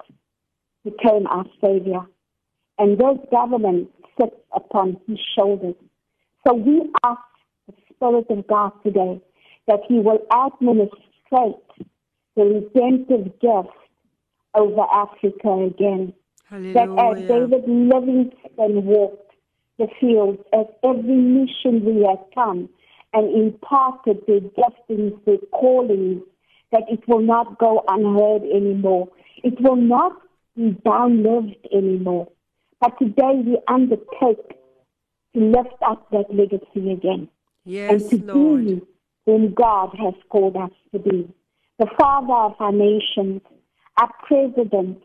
[0.85, 2.01] became our Savior.
[2.79, 5.75] And this government sits upon his shoulders.
[6.47, 7.21] So we ask
[7.67, 9.21] the Spirit of God today
[9.67, 11.89] that he will administrate
[12.37, 13.77] the redemptive gift
[14.55, 16.13] over Africa again
[16.51, 17.29] that as Hallelujah.
[17.29, 19.33] David Livingstone walked
[19.79, 22.69] the fields, as every missionary has come
[23.13, 26.23] and imparted their giftings, their callings,
[26.73, 29.09] that it will not go unheard anymore.
[29.45, 30.13] It will not
[30.57, 32.29] be downlived anymore.
[32.81, 34.58] But today we undertake
[35.41, 37.29] lift up that legacy again
[37.65, 38.65] Yes, and to Lord.
[38.65, 38.83] be
[39.27, 41.29] whom God has called us to be.
[41.79, 43.43] The father of our nations,
[44.01, 45.03] our president,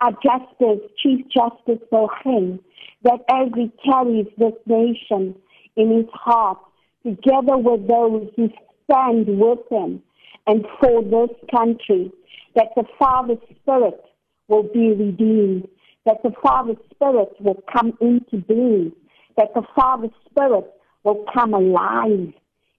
[0.00, 2.58] our justice, Chief Justice Mogoeng,
[3.04, 5.34] that as he carries this nation
[5.76, 6.58] in his heart,
[7.04, 8.48] together with those who
[8.84, 10.02] stand with him
[10.46, 12.10] and for this country,
[12.56, 14.02] that the Father Spirit
[14.48, 15.68] will be redeemed,
[16.06, 18.92] that the Father Spirit will come into being,
[19.40, 20.70] that the Father Spirit
[21.02, 22.30] will come alive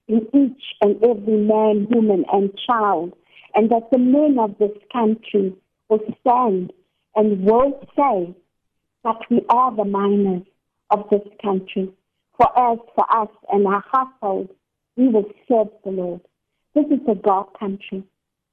[0.06, 3.12] in each and every man, woman, and child,
[3.56, 5.52] and that the men of this country
[5.88, 6.72] will stand
[7.16, 8.32] and will say
[9.02, 10.42] that we are the miners
[10.90, 11.90] of this country.
[12.36, 14.48] For as for us and our household,
[14.96, 16.20] we will serve the Lord.
[16.76, 18.04] This is a God country.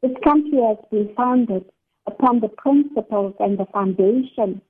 [0.02, 1.64] This country has been founded
[2.08, 4.64] upon the principles and the foundation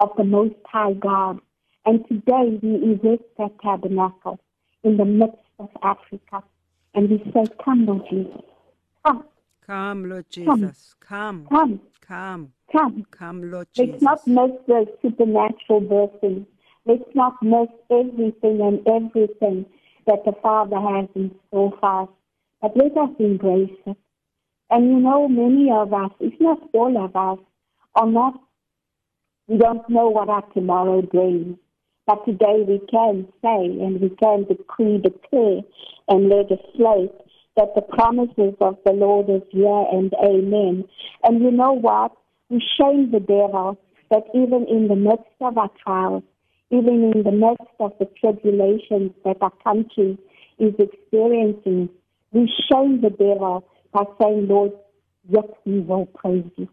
[0.00, 1.40] of the Most High God.
[1.86, 4.40] And today we erect that tabernacle
[4.82, 6.42] in the midst of Africa.
[6.94, 8.42] And we say, Come, Lord Jesus.
[9.04, 9.24] Come,
[9.64, 10.26] Come, Lord.
[10.30, 10.94] Jesus.
[11.00, 11.46] Come.
[11.48, 12.52] come, Come.
[12.72, 13.06] come.
[13.12, 16.46] Come, Lord Let's not miss the supernatural birthing.
[16.86, 19.66] Let's not miss everything and everything
[20.06, 22.08] that the Father has in store for us.
[22.62, 23.96] But let us embrace it.
[24.70, 27.44] And you know, many of us, if not all of us,
[27.94, 28.40] are not,
[29.46, 31.56] we don't know what our tomorrow brings.
[32.06, 35.60] But today we can say and we can decree, declare,
[36.08, 37.12] and legislate
[37.56, 40.84] that the promises of the Lord is yeah and amen.
[41.24, 42.12] And you know what?
[42.48, 43.78] We shame the devil
[44.10, 46.22] that even in the midst of our trials,
[46.70, 50.16] even in the midst of the tribulations that our country
[50.58, 51.88] is experiencing,
[52.32, 54.72] we shame the devil by saying, Lord,
[55.28, 56.68] yes, we will praise you.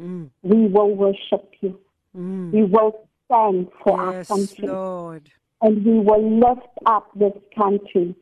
[0.00, 1.78] Mm, We will worship you.
[2.16, 2.52] mm.
[2.52, 5.30] We will stand for our country Lord.
[5.62, 8.14] and we will lift up this country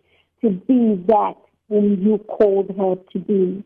[0.42, 1.35] to be that
[1.68, 3.64] whom you called her to be,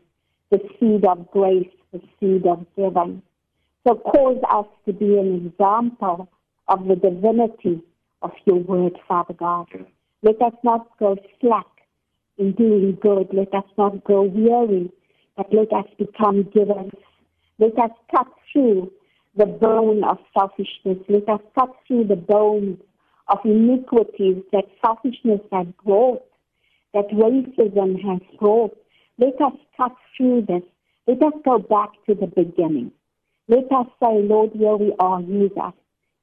[0.49, 3.21] the seed of grace, the seed of giving.
[3.85, 6.29] So cause us to be an example
[6.67, 7.81] of the divinity
[8.21, 9.67] of your word, Father God.
[10.21, 11.65] Let us not go slack
[12.37, 13.27] in doing good.
[13.33, 14.91] Let us not grow weary,
[15.35, 16.91] but let us become givers.
[17.59, 18.91] Let us cut through
[19.35, 20.97] the bone of selfishness.
[21.09, 22.77] Let us cut through the bones
[23.27, 26.23] of iniquities that selfishness has brought
[26.93, 28.77] that racism has brought.
[29.17, 30.63] Let us cut through this.
[31.07, 32.91] Let us go back to the beginning.
[33.47, 35.73] Let us say, Lord, here we are, use us.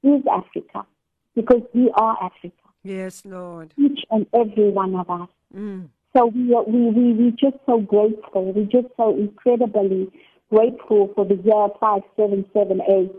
[0.01, 0.87] Use Africa,
[1.35, 2.55] because we are Africa.
[2.83, 3.73] Yes, Lord.
[3.77, 5.29] Each and every one of us.
[5.55, 5.89] Mm.
[6.17, 8.51] So we are, we, we, we're just so grateful.
[8.51, 10.11] We're just so incredibly
[10.51, 13.11] grateful for the year 5778.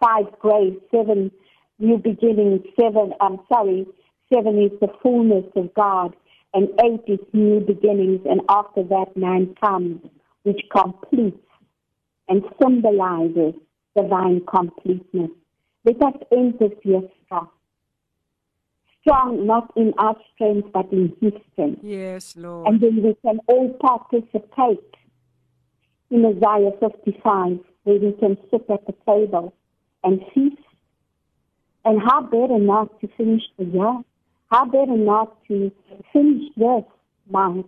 [0.00, 1.30] Five grace, seven
[1.78, 3.86] new beginnings, seven, I'm sorry,
[4.32, 6.14] seven is the fullness of God,
[6.54, 10.00] and eight is new beginnings, and after that nine comes,
[10.44, 11.36] which completes
[12.28, 13.54] and symbolizes
[13.96, 15.30] divine completeness.
[15.84, 16.14] Let us
[16.84, 17.48] year strong.
[19.00, 21.80] Strong not in our strength, but in His strength.
[21.82, 22.68] Yes, Lord.
[22.68, 24.84] And then we can all participate
[26.10, 29.52] in Isaiah 55, where we can sit at the table
[30.04, 30.56] and feast.
[31.84, 34.00] And how better not to finish the year?
[34.50, 35.70] How better not to
[36.12, 36.84] finish this
[37.30, 37.66] month,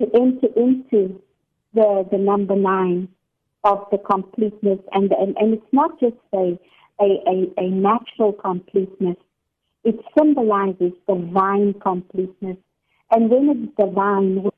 [0.00, 1.20] to enter into
[1.74, 3.08] the, the number nine
[3.64, 4.78] of the completeness.
[4.92, 6.58] And, and, and it's not just a,
[7.00, 9.16] a, a, a natural completeness,
[9.84, 12.56] it symbolizes divine completeness.
[13.10, 14.54] And when it's divine, which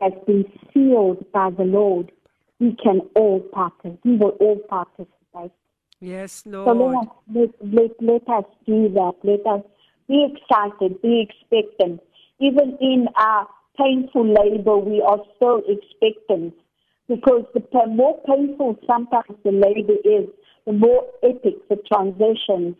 [0.00, 2.12] has been sealed by the Lord,
[2.58, 4.00] we can all participate.
[4.04, 5.52] We will all participate.
[6.00, 6.66] Yes, Lord.
[6.66, 9.12] So let us, let, let, let us do that.
[9.22, 9.64] Let us
[10.08, 12.00] be excited, be expectant.
[12.38, 13.46] Even in our
[13.78, 16.54] painful labor, we are still expectant
[17.08, 20.28] because the more painful sometimes the labor is,
[20.66, 22.76] the more epic the transitions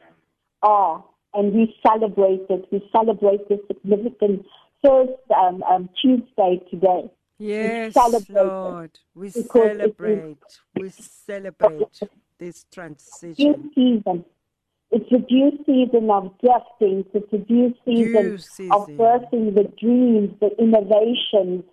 [0.62, 1.04] are.
[1.32, 2.66] And we celebrate it.
[2.72, 4.44] We celebrate the significant
[4.84, 7.10] first um, um, Tuesday today.
[7.38, 8.90] Yes, it Lord.
[9.14, 10.36] We because it is- celebrate.
[10.78, 12.00] We celebrate
[12.38, 13.70] this due transition.
[13.74, 14.24] season.
[14.92, 17.06] It's a due season of giftings.
[17.14, 18.98] It's a due season, Due of season.
[18.98, 21.64] birthing the dreams, the innovations,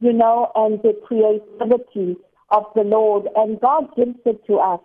[0.00, 2.16] you know, and the creativity
[2.50, 3.26] of the Lord.
[3.34, 4.80] And God gives it to us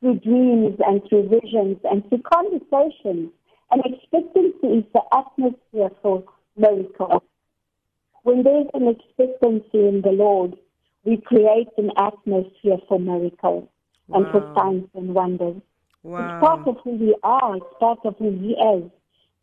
[0.00, 3.30] through dreams and through visions and through conversations.
[3.70, 6.24] And expectancy is the atmosphere for
[6.56, 7.22] miracles.
[8.22, 10.54] When there's an expectancy in the Lord,
[11.04, 13.68] we create an atmosphere for miracles
[14.12, 15.56] and for signs and wonders.
[16.02, 17.56] It's part of who we are.
[17.56, 18.90] It's part of who He is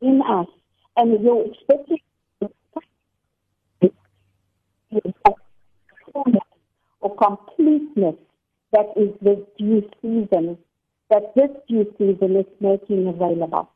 [0.02, 0.48] in us.
[0.96, 2.00] And you're expecting
[7.02, 8.16] or completeness
[8.74, 10.58] that is this due season,
[11.10, 13.72] that this due season is making available.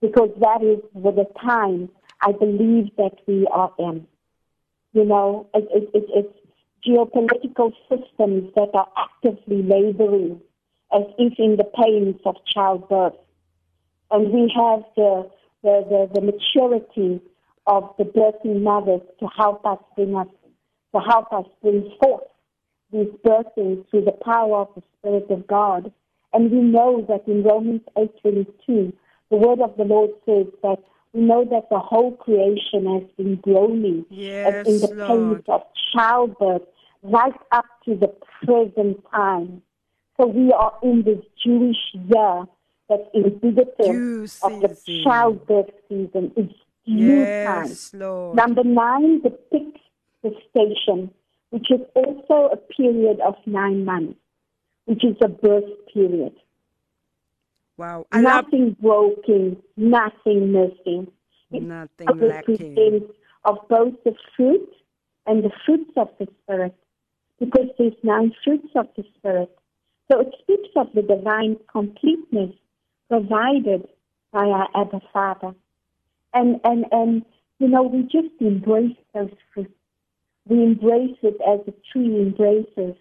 [0.00, 1.88] Because that is with the time
[2.22, 4.06] I believe that we are in.
[4.92, 6.38] You know, it, it, it, it's
[6.86, 10.40] geopolitical systems that are actively laboring
[10.94, 13.14] as if in the pains of childbirth.
[14.10, 15.30] And we have the,
[15.62, 17.20] the, the, the maturity
[17.66, 20.26] of the birthing mothers to help us bring us,
[20.94, 22.24] to help us bring forth
[22.92, 25.90] these birthings through the power of the Spirit of God.
[26.34, 28.92] And we know that in Romans 8.22,
[29.30, 30.78] the word of the Lord says that
[31.12, 36.62] we know that the whole creation has been groaning Yes, in the pains of childbirth
[37.02, 38.12] right up to the
[38.44, 39.62] present time.
[40.18, 42.44] So we are in this Jewish year
[42.88, 46.32] that's indicative of the childbirth season.
[46.36, 46.54] It's
[46.86, 47.68] due time.
[47.68, 48.36] Yes, Lord.
[48.36, 49.80] Number nine depicts
[50.22, 51.10] the station,
[51.50, 54.18] which is also a period of nine months,
[54.86, 56.34] which is a birth period.
[57.82, 58.06] Wow.
[58.12, 61.08] I love nothing broken, nothing missing.
[61.50, 63.08] It nothing lacking.
[63.44, 64.72] of both the fruit
[65.26, 66.76] and the fruits of the Spirit,
[67.40, 69.50] because there's nine fruits of the Spirit.
[70.08, 72.54] So it speaks of the divine completeness
[73.08, 73.88] provided
[74.30, 75.52] by our Abba Father.
[76.32, 77.24] And, and, and,
[77.58, 79.74] you know, we just embrace those fruits.
[80.46, 82.94] We embrace it as a tree embraces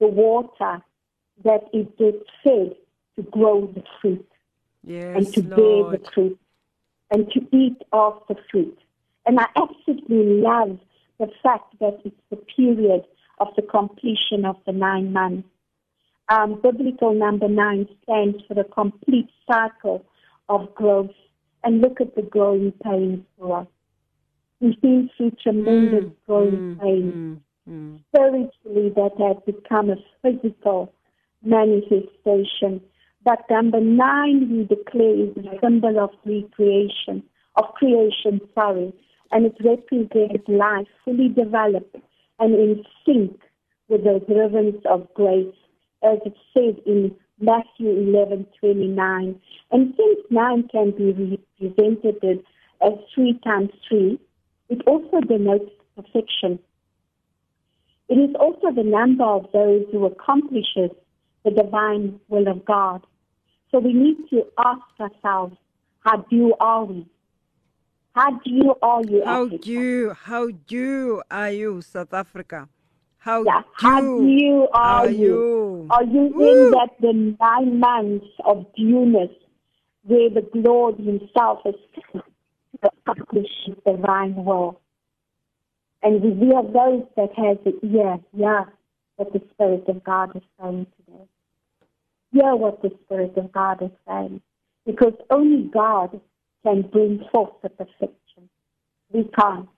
[0.00, 0.82] the water
[1.44, 2.74] that it gets fed
[3.16, 4.26] to grow the fruit
[4.84, 6.38] and Yes, to bear the fruit
[7.10, 8.78] and to eat of the fruit.
[9.24, 10.78] And I absolutely love
[11.18, 13.04] the fact that it's the period
[13.38, 15.48] of the completion of the nine months.
[16.28, 20.04] Um, biblical number nine stands for the complete cycle
[20.48, 21.10] of growth.
[21.64, 23.66] And look at the growing pains for us.
[24.60, 28.00] We've been through tremendous growing pains Mm, mm.
[28.08, 30.92] spiritually that has become a physical
[31.42, 32.80] manifestation.
[33.26, 37.24] But number nine, we declare, is a symbol of recreation,
[37.56, 38.92] of creation, sorry,
[39.32, 41.96] and it represents life fully developed
[42.38, 43.36] and in sync
[43.88, 45.56] with the rhythms of grace
[46.04, 49.40] as it says in Matthew 11:29.
[49.72, 51.10] And since nine can be
[51.60, 52.44] represented
[52.80, 54.20] as three times three,
[54.68, 56.60] it also denotes perfection.
[58.08, 60.92] It is also the number of those who accomplishes
[61.44, 63.04] the divine will of God.
[63.70, 65.56] So we need to ask ourselves,
[66.00, 67.06] how do you are we?
[68.14, 69.22] How do you are you?
[69.24, 69.58] How Africa?
[69.58, 72.68] do how do are you, South Africa?
[73.18, 75.44] How Yeah, do how do are, are you?
[75.44, 75.86] you?
[75.90, 76.42] Are you Woo!
[76.52, 79.30] in that the nine months of dueness
[80.04, 81.74] where the Lord Himself is
[82.14, 82.22] to
[83.06, 84.80] accomplish His divine will?
[86.02, 88.64] And we are those that has the ear, yeah,
[89.18, 91.24] that the Spirit of God is saying today.
[92.32, 94.40] Hear what the Spirit of God is saying.
[94.84, 96.20] Because only God
[96.64, 98.48] can bring forth the perfection.
[99.12, 99.68] We can't.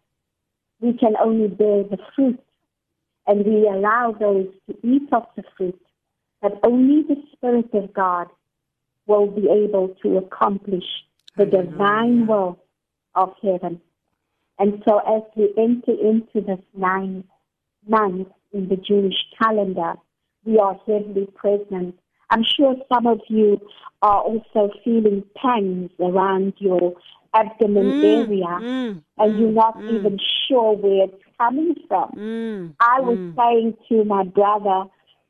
[0.80, 2.40] We can only bear the fruit
[3.28, 5.80] and we allow those to eat of the fruit,
[6.40, 8.28] but only the Spirit of God
[9.06, 10.84] will be able to accomplish
[11.36, 12.58] the divine will
[13.14, 13.80] of heaven.
[14.58, 17.24] And so as we enter into this nine
[17.86, 19.94] months in the Jewish calendar,
[20.44, 21.98] we are heavily present.
[22.30, 23.60] I'm sure some of you
[24.02, 26.94] are also feeling pangs around your
[27.34, 30.18] abdomen area Mm, and you're not even
[30.48, 32.10] sure where it's coming from.
[32.16, 34.84] mm, I was saying to my brother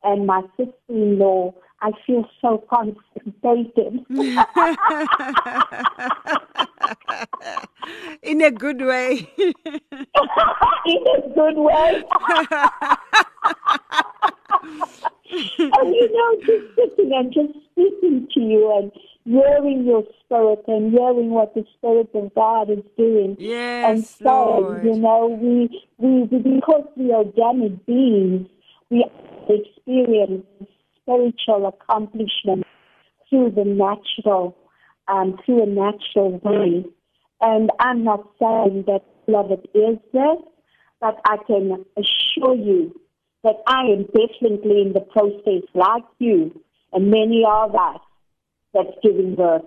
[0.05, 4.05] and my sister-in-law, I feel so constipated.
[8.23, 9.29] in a good way.
[9.39, 9.53] in
[9.95, 12.05] a good way.
[15.31, 18.93] and you know, just sitting and just speaking to you and
[19.25, 23.37] hearing your spirit and hearing what the Spirit of God is doing.
[23.41, 24.85] and so, Lord.
[24.85, 25.69] you know, we,
[25.99, 28.49] we, we- because we are organic beings,
[28.91, 29.05] we
[29.49, 30.45] experience
[31.03, 32.65] spiritual accomplishment
[33.29, 34.57] through the natural,
[35.09, 36.85] um, through a natural way.
[37.41, 40.39] And I'm not saying that all of it is this,
[41.01, 43.01] but I can assure you
[43.45, 46.61] that I am definitely in the process, like you
[46.93, 48.01] and many of us,
[48.75, 49.63] that's giving birth.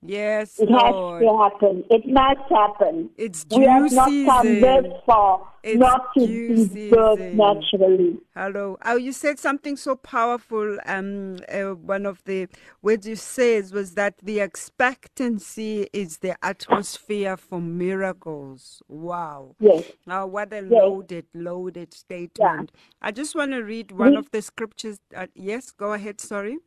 [0.00, 1.84] Yes, It has to happen.
[1.90, 3.10] It must happen.
[3.16, 4.06] It's we have due not
[4.44, 7.36] come this far It's not to be season.
[7.36, 8.18] naturally.
[8.32, 8.78] Hello.
[8.84, 10.78] Oh, you said something so powerful.
[10.86, 12.46] Um, uh, one of the
[12.80, 18.80] words you said was that the expectancy is the atmosphere for miracles.
[18.86, 19.56] Wow.
[19.58, 19.90] Yes.
[20.08, 20.70] Oh, what a Yes.
[20.70, 22.70] loaded, loaded statement.
[23.02, 25.00] I just want to read one We- of the scriptures.
[25.14, 26.20] Uh, yes, go ahead.
[26.20, 26.58] Sorry.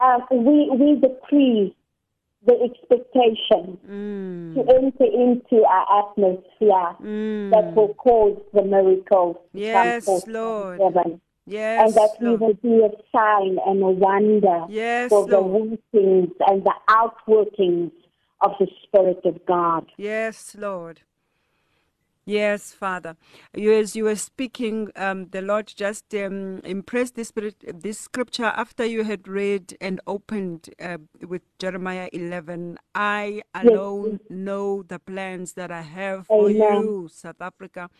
[0.00, 1.74] Um, we, we decree
[2.46, 7.50] the expectation Mm, to enter into our atmosphere mm.
[7.50, 10.80] that will cause the miracles Yes, Lord.
[10.80, 11.20] heaven.
[11.46, 16.30] Yes, and that we will be a sign and a wonder Yes, for the workings
[16.46, 17.90] and the outworkings
[18.40, 19.86] of the Spirit of God.
[19.96, 21.02] Yes, Lord.
[22.26, 23.16] Yes, Father.
[23.54, 28.52] You, as you were speaking, um, the Lord just um, impressed this spirit, this scripture
[28.56, 32.78] after you had read and opened uh, with Jeremiah 11.
[32.94, 36.82] I alone know the plans that I have for Amen.
[36.82, 37.90] you, South Africa.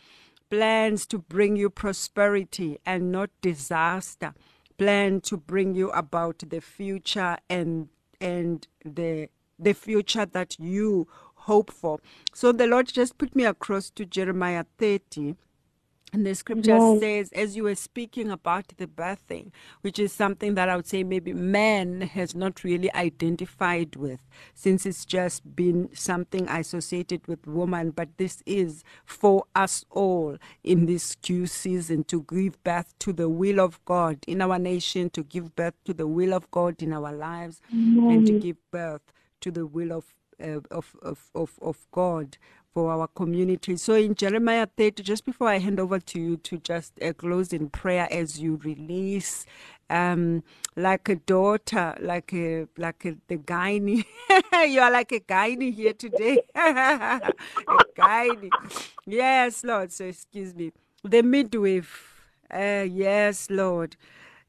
[0.50, 4.34] Plans to bring you prosperity and not disaster.
[4.78, 7.88] Plan to bring you about the future and
[8.20, 11.06] and the the future that you
[11.40, 12.00] hope for.
[12.32, 15.36] So the Lord just put me across to Jeremiah 30.
[16.12, 17.00] And the scripture Yes.
[17.00, 21.04] says, as you were speaking about the birthing, which is something that I would say
[21.04, 24.20] maybe man has not really identified with,
[24.52, 27.92] since it's just been something associated with woman.
[27.92, 33.28] But this is for us all in this due season to give birth to the
[33.28, 36.92] will of God in our nation, to give birth to the will of God in
[36.92, 37.60] our lives,
[38.08, 39.12] and to give birth
[39.42, 42.36] to the will of of, of, of, of God
[42.72, 43.76] for our community.
[43.76, 47.52] So in Jeremiah 30, just before I hand over to you to just uh, close
[47.52, 49.44] in prayer as you release,
[49.88, 50.42] um,
[50.76, 54.04] like a daughter, like a like a, the gynae.
[54.70, 56.40] you are like a gynae here today.
[56.54, 57.20] a
[57.96, 58.50] gynae.
[59.06, 59.90] Yes, Lord.
[59.92, 60.72] So excuse me.
[61.02, 62.06] The midwife.
[62.52, 63.96] Uh, yes, Lord.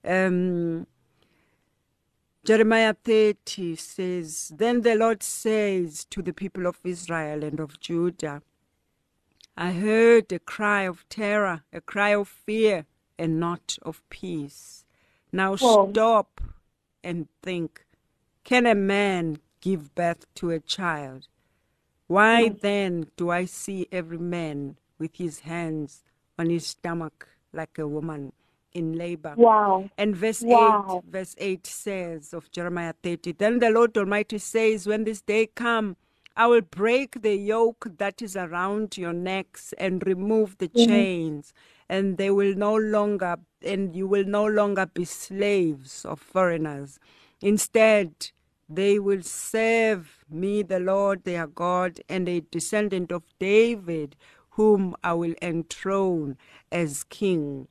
[0.06, 0.86] Um,
[2.44, 8.42] Jeremiah 30 says, Then the Lord says to the people of Israel and of Judah,
[9.56, 12.88] I heard a cry of terror, a cry of fear,
[13.20, 14.86] and not of peace.
[15.32, 15.92] Now Whoa.
[15.92, 16.42] stop
[17.04, 17.86] and think
[18.44, 21.28] Can a man give birth to a child?
[22.08, 22.58] Why hmm.
[22.60, 26.04] then do I see every man with his hands
[26.40, 28.34] on his stomach like a woman
[28.74, 29.34] in labor.
[29.38, 29.90] Wow.
[29.98, 31.04] And verse Wow.
[31.06, 35.48] 8, verse 8 says of Jeremiah 30, Then the Lord Almighty says, When this day
[35.48, 35.98] come,
[36.36, 40.90] I will break the yoke that is around your necks and remove the mm-hmm.
[40.90, 41.54] chains,
[41.90, 47.00] and they will no longer, and you will no longer be slaves of foreigners.
[47.42, 48.32] Instead,
[48.70, 54.16] they will serve me, the Lord their God, and a descendant of David,
[54.52, 56.38] whom I will enthrone
[56.72, 57.68] as king.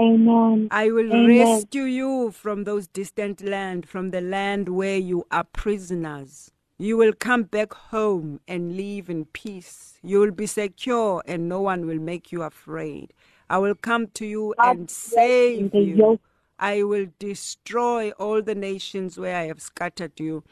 [0.00, 0.68] Amen.
[0.70, 1.26] I will Amen.
[1.26, 6.52] rescue you from those distant land, from the land where you are prisoners.
[6.78, 9.98] You will come back home and live in peace.
[10.02, 13.14] You will be secure and no one will make you afraid.
[13.50, 16.20] I will come to you and save you.
[16.58, 20.44] I will destroy all the nations where I have scattered you,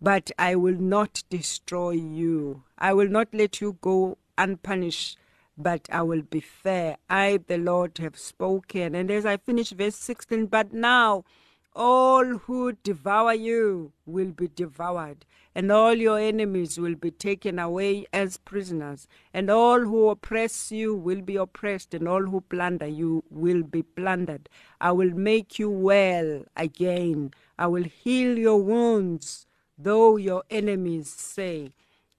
[0.00, 2.64] but I will not destroy you.
[2.78, 5.18] I will not let you go unpunished,
[5.56, 6.96] but I will be fair.
[7.08, 8.94] I, the Lord, have spoken.
[8.94, 11.24] And as I finish verse 16, but now
[11.74, 15.24] all who devour you will be devoured,
[15.54, 20.94] and all your enemies will be taken away as prisoners, and all who oppress you
[20.94, 24.48] will be oppressed, and all who plunder you will be plundered.
[24.80, 27.32] I will make you well again.
[27.58, 29.46] I will heal your wounds,
[29.78, 31.72] though your enemies say,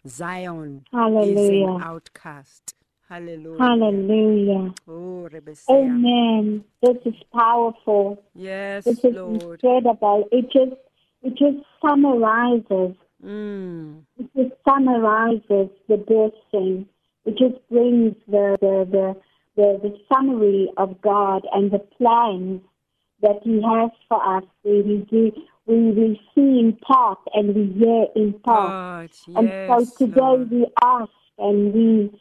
[0.07, 2.73] Zion is an outcast.
[3.13, 3.59] Hallelujah.
[3.59, 4.73] Hallelujah.
[4.87, 5.29] Oh,
[5.69, 6.63] Amen.
[6.81, 8.23] This is powerful.
[8.33, 9.61] Yes, This is Lord.
[9.63, 10.27] incredible.
[10.31, 10.79] It just
[11.21, 14.01] it just summarizes Mm.
[14.17, 16.87] it just summarizes the blessing.
[17.25, 19.15] It just brings the the, the
[19.55, 22.61] the the summary of God and the plans
[23.21, 24.43] that He has for us.
[24.65, 25.31] We we do,
[25.67, 28.71] we, we see in part and we hear in part.
[28.73, 30.49] God, And so today Lord.
[30.51, 32.19] we ask and we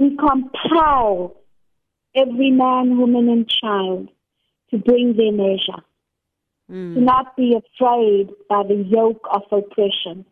[0.00, 1.36] we compel
[2.16, 4.08] every man, woman, and child
[4.70, 5.82] to bring their measure,
[6.68, 7.02] to Mm.
[7.02, 10.24] not be afraid by the yoke of oppression,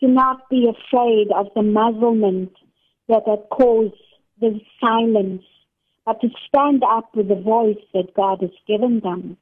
[0.00, 2.52] to not be afraid of the muzzlement
[3.08, 4.06] that had caused
[4.40, 5.44] the silence,
[6.06, 9.36] but to stand up with the voice that God has given them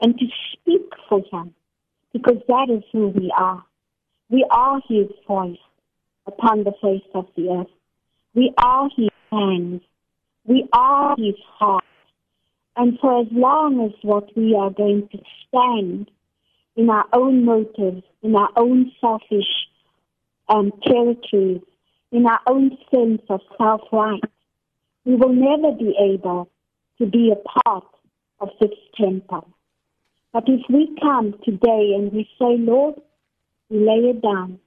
[0.00, 1.54] and to speak for Him,
[2.12, 3.62] because that is who we are.
[4.28, 5.64] We are His voice
[6.26, 7.73] upon the face of the earth.
[8.34, 9.82] We are His hands.
[10.44, 11.84] We are His heart.
[12.76, 16.10] And for as long as what we are going to stand
[16.76, 19.68] in our own motives, in our own selfish
[20.48, 21.60] um, territories,
[22.10, 24.22] in our own sense of self-right,
[25.04, 26.50] we will never be able
[26.98, 27.84] to be a part
[28.40, 29.48] of this temple.
[30.32, 32.96] But if we come today and we say, Lord,
[33.70, 34.58] we lay it down.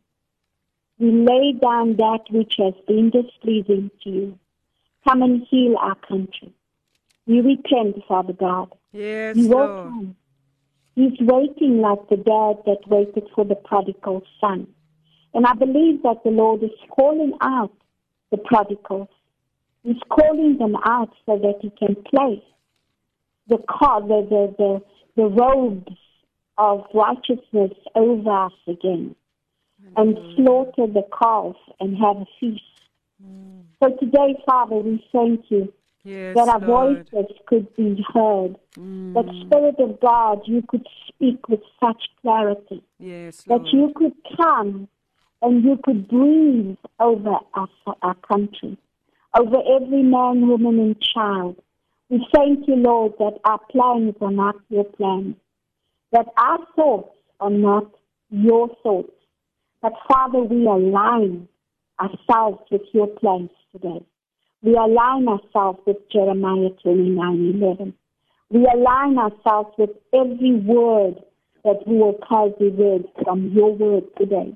[0.99, 4.39] We lay down that which has been displeasing to you.
[5.07, 6.51] Come and heal our country.
[7.27, 8.73] We repent, Father God.
[8.91, 9.83] Yes, will Lord.
[9.83, 10.15] come.
[10.95, 14.67] He's waiting like the dad that waited for the prodigal son.
[15.35, 17.73] And I believe that the Lord is calling out
[18.31, 19.09] the prodigals.
[19.83, 22.43] He's calling them out so that he can place
[23.47, 24.81] the car, the, the, the,
[25.15, 25.95] the robes
[26.57, 29.15] of righteousness over us again
[29.95, 32.61] and slaughter the calf and have a feast.
[33.81, 35.71] So today, Father, we thank you
[36.03, 37.09] Yes, that our Lord.
[37.11, 38.55] voices could be heard.
[38.79, 39.13] Mm.
[39.13, 42.81] That Spirit of God, you could speak with such clarity.
[42.97, 43.73] Yes, That Lord.
[43.73, 44.87] you could come
[45.41, 47.67] and you could breathe over our,
[48.01, 48.77] our country,
[49.37, 51.57] over every man, woman, and child.
[52.09, 55.35] We thank you, Lord, that our plans are not your plans,
[56.13, 57.91] that our thoughts are not
[58.29, 59.11] your thoughts.
[59.81, 61.47] But Father, we align
[61.99, 64.03] ourselves with your plans today.
[64.63, 67.93] We align ourselves with Jeremiah 29:11.
[68.49, 71.23] We align ourselves with every word
[71.63, 74.55] that we will call the word from your word today.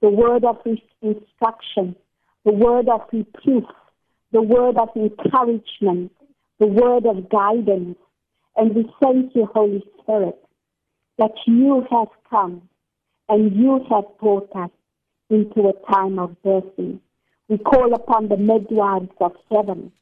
[0.00, 0.58] The word of
[1.02, 1.96] instruction,
[2.44, 3.64] the word of reproof,
[4.32, 6.12] the word of encouragement,
[6.58, 7.98] the word of guidance.
[8.56, 10.38] And we thank you, Holy Spirit,
[11.18, 12.68] that you have come
[13.28, 14.70] and you have brought us
[15.30, 17.00] into a time of blessing.
[17.48, 19.92] We call upon the midwives of heaven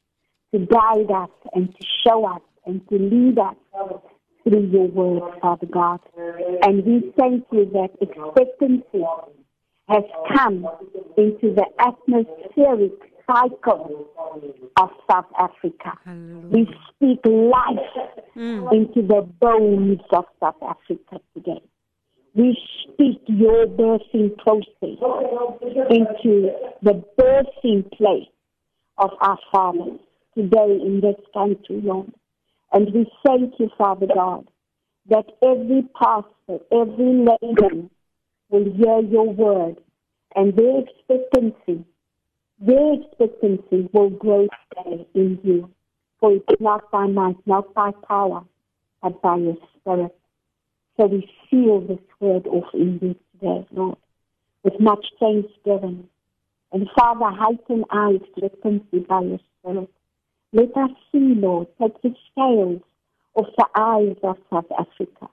[0.53, 3.55] to guide us and to show us and to lead us
[4.43, 5.99] through your word, Father God.
[6.61, 9.05] And we thank you that expectancy
[9.89, 10.03] has
[10.35, 10.67] come
[11.17, 12.93] into the atmospheric
[13.27, 14.07] cycle
[14.77, 15.93] of South Africa.
[16.05, 16.47] Hallelujah.
[16.47, 18.73] We speak life mm.
[18.73, 21.61] into the bones of South Africa today.
[22.35, 24.65] We speak your birthing process
[25.91, 28.27] into the birthing place
[28.97, 29.99] of our fathers
[30.35, 32.11] today in this country, Lord.
[32.71, 34.47] And we thank you, Father God,
[35.09, 37.91] that every pastor, every layman
[38.49, 39.77] will hear your word
[40.35, 41.85] and their expectancy,
[42.59, 45.69] their expectancy will grow today in you.
[46.19, 48.43] For it's not by might, not by power,
[49.03, 50.15] but by your spirit.
[50.97, 53.97] So we seal this word off in you today, Lord,
[54.63, 56.07] with much thanksgiving.
[56.71, 59.89] And Father, heighten our expectancy by your spirit.
[60.51, 62.81] Let us see, Lord, take the scales
[63.35, 65.29] of the eyes of South Africa.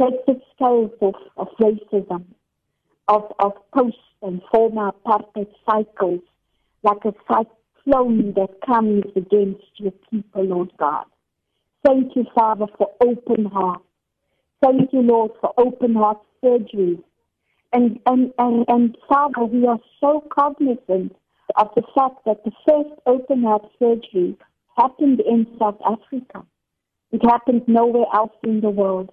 [0.00, 2.24] Take the scales of, of racism,
[3.08, 6.20] of, of post and former apartheid cycles,
[6.82, 11.04] like a cyclone that comes against your people, Lord God.
[11.84, 13.82] Thank you, Father, for open heart.
[14.64, 16.98] Thank you, Lord, for open heart surgery.
[17.74, 21.14] And, and, and, and Father, we are so cognizant
[21.56, 24.38] of the fact that the first open heart surgery
[24.78, 26.46] happened in South Africa.
[27.12, 29.12] It happened nowhere else in the world.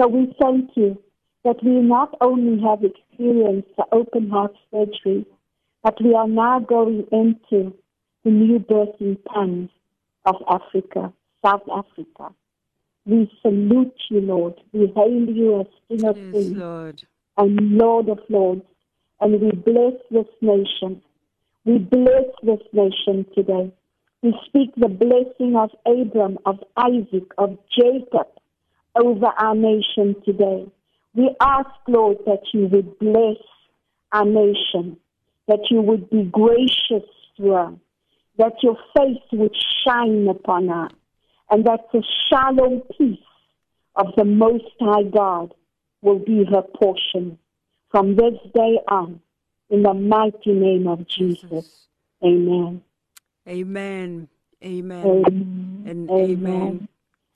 [0.00, 0.98] So we thank you
[1.44, 5.26] that we not only have experienced the open heart surgery,
[5.82, 7.74] but we are now going into
[8.24, 9.68] the new birthing times
[10.24, 11.12] of Africa,
[11.44, 12.34] South Africa.
[13.08, 14.54] We salute you, Lord.
[14.74, 17.02] We hail you as King of Yes, Kings Lord.
[17.38, 18.66] and Lord of Lords.
[19.20, 21.00] And we bless this nation.
[21.64, 23.72] We bless this nation today.
[24.22, 28.28] We speak the blessing of Abram, of Isaac, of Jacob
[28.94, 30.66] over our nation today.
[31.14, 33.38] We ask, Lord, that you would bless
[34.12, 34.98] our nation,
[35.46, 37.74] that you would be gracious to us,
[38.36, 39.56] that your face would
[39.86, 40.88] shine upon her,
[41.50, 43.18] and that the shalom peace
[43.96, 45.54] of the Most High God
[46.02, 47.38] will be her portion
[47.90, 49.20] from this day on.
[49.70, 51.88] In the mighty name of Jesus.
[52.24, 52.82] Amen.
[53.46, 54.28] Amen.
[54.64, 55.04] Amen.
[55.04, 55.82] Amen.
[55.86, 56.28] And Amen.
[56.30, 56.88] amen.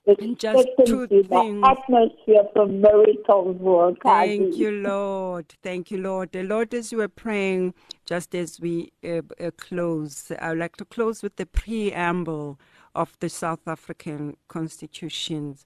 [0.05, 1.65] Expectancy, just two the things.
[1.65, 5.53] atmosphere for miracles will Thank you, Lord.
[5.63, 6.33] Thank you, Lord.
[6.33, 7.73] The Lord, as you were praying,
[8.05, 12.59] just as we uh, uh, close, I would like to close with the preamble
[12.95, 15.57] of the South African Constitution.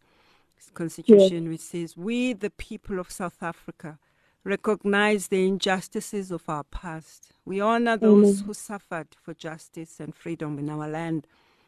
[0.73, 3.99] Constitution, which says, "We, the people of South Africa,
[4.43, 7.31] recognize the injustices of our past.
[7.45, 11.27] We honor those who suffered for justice and freedom in our land."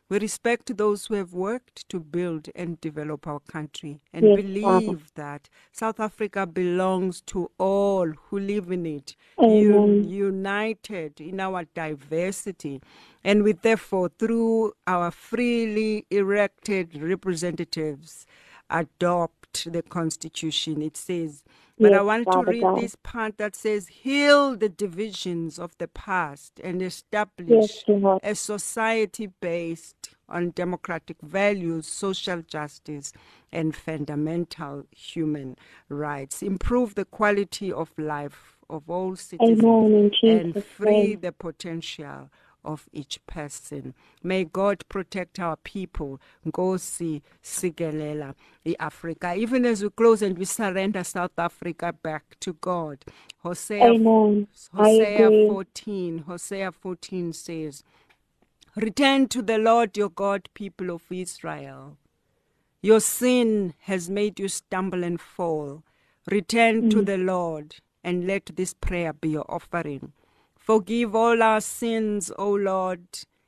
[0.10, 5.12] We respect those who have worked to build and develop our country and Yes, believe
[5.16, 9.16] that South Africa belongs to all who live in it,
[9.50, 12.82] un- united in our diversity.
[13.24, 18.28] And we therefore, through our freely elected representatives,
[18.70, 20.82] adopt the Constitution.
[20.84, 21.44] It says,
[21.82, 22.76] but I Yes, want to read God.
[22.76, 29.28] this part that says, heal the divisions of the past and establish Yes, a society
[29.42, 29.99] based
[30.30, 33.14] on democratic values, social justice,
[33.52, 35.58] and fundamental human
[35.90, 36.42] rights.
[36.42, 39.64] Improve the quality of life of all citizens.
[40.24, 42.30] And free the potential
[42.64, 43.94] of each person.
[44.22, 46.20] May God protect our people.
[46.52, 48.36] Go Nkosi Sikelela,
[48.80, 49.34] Africa.
[49.36, 53.04] Even as we close and we surrender South Africa back to God.
[53.40, 54.48] Hosea Amen.
[54.74, 56.18] Hosea 14.
[56.20, 57.84] Hosea 14 says,
[58.82, 61.98] Return to the Lord your God, people of Israel.
[62.82, 65.84] Your sin has made you stumble and fall.
[66.32, 67.06] Return to mm-hmm.
[67.06, 67.76] the Lord
[68.06, 70.14] and let this prayer be your offering.
[70.58, 73.02] Forgive all our sins, O Lord,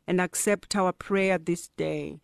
[0.06, 2.20] and accept our prayer this day.